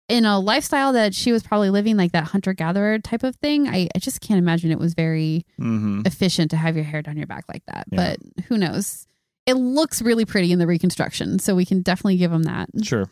[0.09, 3.69] in a lifestyle that she was probably living like that hunter gatherer type of thing,
[3.69, 7.17] I, I just can't imagine it was very hmm efficient to have your hair down
[7.17, 7.87] your back like that.
[7.91, 8.15] Yeah.
[8.37, 9.07] But who knows?
[9.47, 12.69] It looks really pretty in the reconstruction, so we can definitely give them that.
[12.83, 13.09] Sure.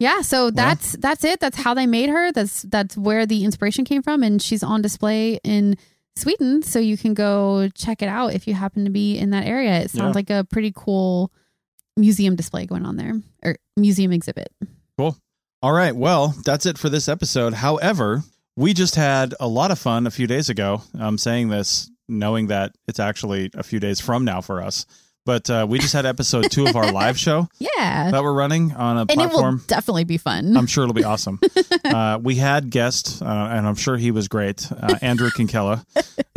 [0.00, 1.40] Yeah, so that's that's it.
[1.40, 2.32] That's how they made her.
[2.32, 5.76] That's that's where the inspiration came from, and she's on display in
[6.16, 9.46] Sweden, so you can go check it out if you happen to be in that
[9.46, 9.80] area.
[9.80, 10.12] It sounds Yeah.
[10.14, 11.32] like a pretty cool
[11.96, 13.14] museum display going on there,
[13.44, 14.52] or museum exhibit.
[14.98, 15.16] Cool.
[15.64, 15.96] All right.
[15.96, 17.54] Well, that's it for this episode.
[17.54, 18.22] However,
[18.54, 20.82] we just had a lot of fun a few days ago.
[20.92, 24.84] I'm saying this knowing that it's actually a few days from now for us.
[25.26, 28.72] But uh, we just had episode two of our live show Yeah, that we're running
[28.74, 29.62] on a and it will platform.
[29.66, 30.54] definitely be fun.
[30.56, 31.40] I'm sure it'll be awesome.
[31.84, 35.84] Uh, we had guest, uh, and I'm sure he was great, uh, Andrew Kinkella.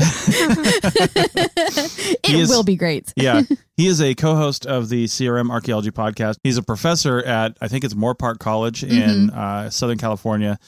[0.68, 3.14] it he will be great.
[3.16, 3.42] yeah,
[3.76, 6.38] he is a co-host of the CRM Archaeology podcast.
[6.44, 10.60] He's a professor at I think it's Moorpark College in uh, Southern California,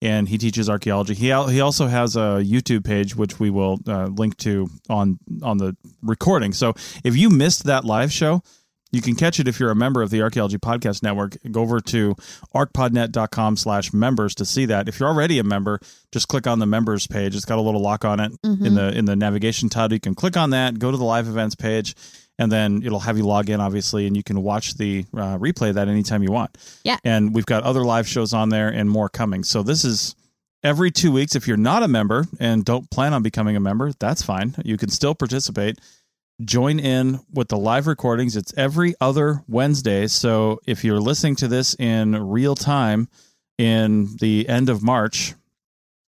[0.00, 1.14] and he teaches archaeology.
[1.14, 5.18] He al- he also has a YouTube page which we will uh, link to on
[5.42, 6.52] on the recording.
[6.52, 6.74] So
[7.04, 8.42] if you missed that live show.
[8.90, 11.36] You can catch it if you're a member of the Archaeology Podcast Network.
[11.50, 12.14] Go over to
[12.54, 14.88] archpodnet.com slash members to see that.
[14.88, 15.78] If you're already a member,
[16.10, 17.36] just click on the members page.
[17.36, 19.92] It's got a little lock on it in the in the navigation title.
[19.94, 21.94] You can click on that, go to the live events page,
[22.38, 25.70] and then it'll have you log in, obviously, and you can watch the uh, replay
[25.70, 26.56] of that anytime you want.
[26.84, 26.98] Yeah.
[27.04, 29.42] And we've got other live shows on there and more coming.
[29.42, 30.14] So this is
[30.62, 31.34] every two weeks.
[31.34, 34.54] If you're not a member and don't plan on becoming a member, that's fine.
[34.64, 35.80] You can still participate.
[36.44, 38.36] Join in with the live recordings.
[38.36, 40.06] It's every other Wednesday.
[40.06, 43.08] So if you're listening to this in real time
[43.58, 45.34] in the end of March,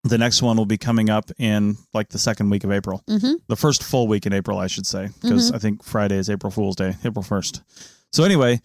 [0.05, 3.35] the next one will be coming up in like the second week of April hmm
[3.49, 6.51] the first full week in April, I should say, because I think Friday is April
[6.51, 7.63] Fool's Day, April 1st.
[8.13, 8.61] So, anyway,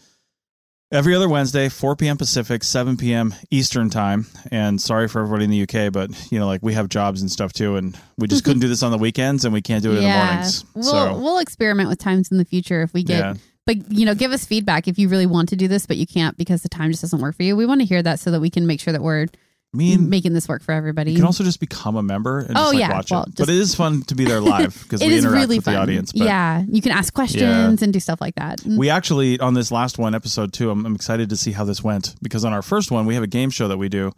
[0.91, 2.17] every other Wednesday, 4 p.m.
[2.17, 3.33] Pacific, 7 p.m.
[3.51, 4.27] Eastern time.
[4.51, 7.31] And sorry for everybody in the UK, but, you know, like we have jobs and
[7.31, 9.91] stuff too, and we just couldn't do this on the weekends and we can't do
[9.91, 10.65] it in the mornings.
[10.73, 13.33] We'll so, we'll experiment with times in the future if we get yeah.
[13.65, 16.05] but you know give us feedback if you really want to do this but you
[16.05, 18.31] can't because the time just doesn't work for you we want to hear that so
[18.31, 19.27] that we can make sure that we're
[19.76, 22.51] I mean, making this work for everybody you can also just become a member and
[22.51, 22.91] Oh, just like yeah.
[22.93, 23.26] watch Well, it.
[23.28, 25.73] just- but it is fun to be there live because we interact really with fun
[25.76, 26.11] the audience.
[26.15, 28.78] Yeah you can ask questions and do stuff like that mm.
[28.78, 31.84] We actually on this last one, episode two, I'm, I'm excited to see how this
[31.84, 34.11] went because on our first one, we have a game show that we do,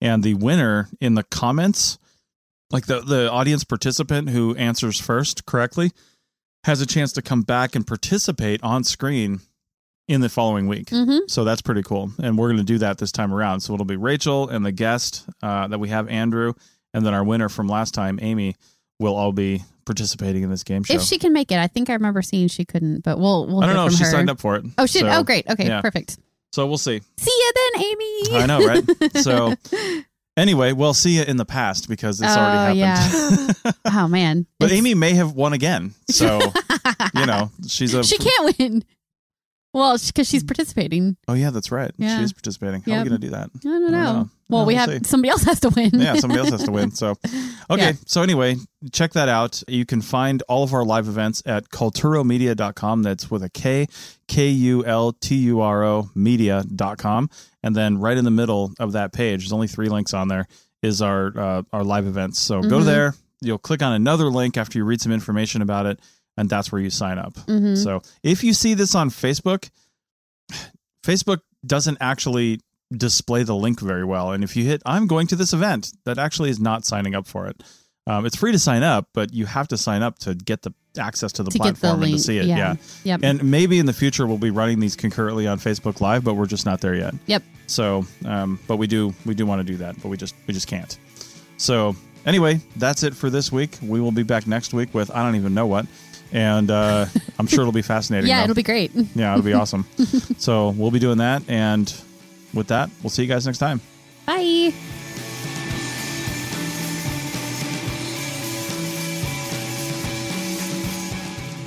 [0.00, 1.98] and the winner in the comments,
[2.70, 5.90] like the the audience participant who answers first correctly,
[6.64, 9.40] has a chance to come back and participate on screen
[10.08, 10.90] in the following week.
[10.90, 12.10] hmm So that's pretty cool.
[12.22, 13.60] And we're going to do that this time around.
[13.60, 16.54] So it'll be Rachel and the guest uh, that we have, Andrew,
[16.92, 18.56] and then our winner from last time, Amy,
[18.98, 20.94] will all be participating in this game show.
[20.94, 23.62] If she can make it, I think I remember seeing she couldn't, but we'll we'll
[23.62, 24.10] I don't know if she her.
[24.10, 24.64] signed up for it.
[24.78, 25.00] Oh, she.
[25.00, 25.48] So- oh, great.
[25.48, 25.80] Okay, yeah.
[25.80, 26.18] perfect.
[26.52, 27.00] So we'll see.
[27.16, 28.42] See you then, Amy.
[28.42, 29.16] I know, right?
[29.22, 29.54] so
[30.36, 33.56] anyway, we'll see you in the past because it's Oh, already happened.
[33.94, 35.94] Oh man, but It's- Amy may have won again.
[36.10, 36.40] So,
[37.14, 38.04] you know, she's a.
[38.04, 38.84] she can't win.
[39.74, 41.16] Well, because she's participating.
[41.28, 41.90] Oh, yeah, that's right.
[41.96, 42.18] Yeah.
[42.18, 42.82] She is participating.
[42.82, 43.48] How are we going to do that?
[43.54, 43.90] I don't know.
[43.90, 44.30] know.
[44.50, 45.08] Well, Yeah, we we'll have see.
[45.08, 45.90] somebody else has to win.
[45.94, 46.90] yeah, somebody else has to win.
[46.90, 47.10] So,
[47.70, 47.82] okay.
[47.82, 47.92] Yeah.
[48.04, 48.56] So, anyway,
[48.92, 49.62] check that out.
[49.68, 53.02] You can find all of our live events at kulturomedia.com.
[53.02, 53.86] That's with a K,
[54.28, 57.30] K U L T U R O media.com.
[57.62, 60.46] And then right in the middle of that page, there's only three links on there,
[60.82, 62.38] is our, uh, our live events.
[62.38, 62.84] So, go Mhm.
[62.84, 63.14] there.
[63.40, 65.98] You'll click on another link after you read some information about it,
[66.36, 67.34] and that's where you sign up.
[67.46, 67.76] Mhm.
[67.82, 69.68] So, if you see this on Facebook,
[71.04, 72.60] Facebook doesn't actually
[72.96, 74.32] display the link very well.
[74.32, 77.26] And if you hit, I'm going to this event, that actually is not signing up
[77.26, 77.62] for it.
[78.06, 80.74] Um, it's free to sign up, but you have to sign up to get the
[80.98, 82.46] access to the to get the platform and to see it.
[82.46, 82.56] Yeah.
[82.56, 82.74] Yeah.
[83.04, 83.20] Yep.
[83.22, 86.46] And maybe in the future we'll be running these concurrently on Facebook Live, but we're
[86.46, 87.14] just not there yet.
[87.26, 87.42] Yep.
[87.68, 90.52] So, um, but we do we do want to do that, but we just we
[90.52, 90.98] just can't.
[91.58, 91.94] So
[92.26, 93.78] anyway, that's it for this week.
[93.80, 95.86] We will be back next week with I don't even know what,
[96.32, 97.06] and uh,
[97.38, 98.28] I'm sure it'll be fascinating.
[98.28, 98.44] yeah, though.
[98.44, 98.90] it'll be great.
[99.14, 99.86] Yeah, it'll be awesome.
[100.38, 101.42] so we'll be doing that.
[101.48, 101.92] And
[102.54, 103.80] with that, we'll see you guys next time.
[104.26, 104.72] Bye.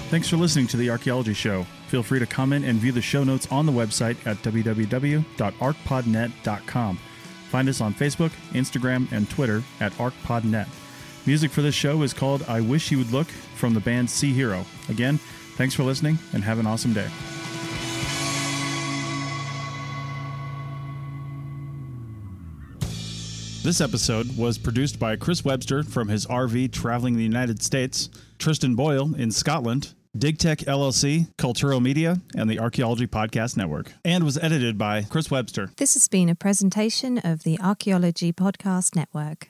[0.09, 1.65] Thanks for listening to The Archaeology Show.
[1.87, 6.99] Feel free to comment and view the show notes on the website at www.archpodnet.com.
[7.49, 10.67] Find us on Facebook, Instagram, and Twitter at ArchPodNet.
[11.25, 14.31] Music for this show is called I Wish You Would Look from the band Sea
[14.31, 14.63] Hero.
[14.89, 15.17] Again,
[15.55, 17.07] thanks for listening and have an awesome day.
[23.63, 28.75] This episode was produced by Chris Webster from his RV traveling the United States, Tristan
[28.75, 34.77] Boyle in Scotland, DigTech LLC, Kulturo Media, and the Archaeology Podcast Network, and was edited
[34.77, 35.71] by Chris Webster.
[35.77, 39.49] This has been a presentation of the Archaeology Podcast Network.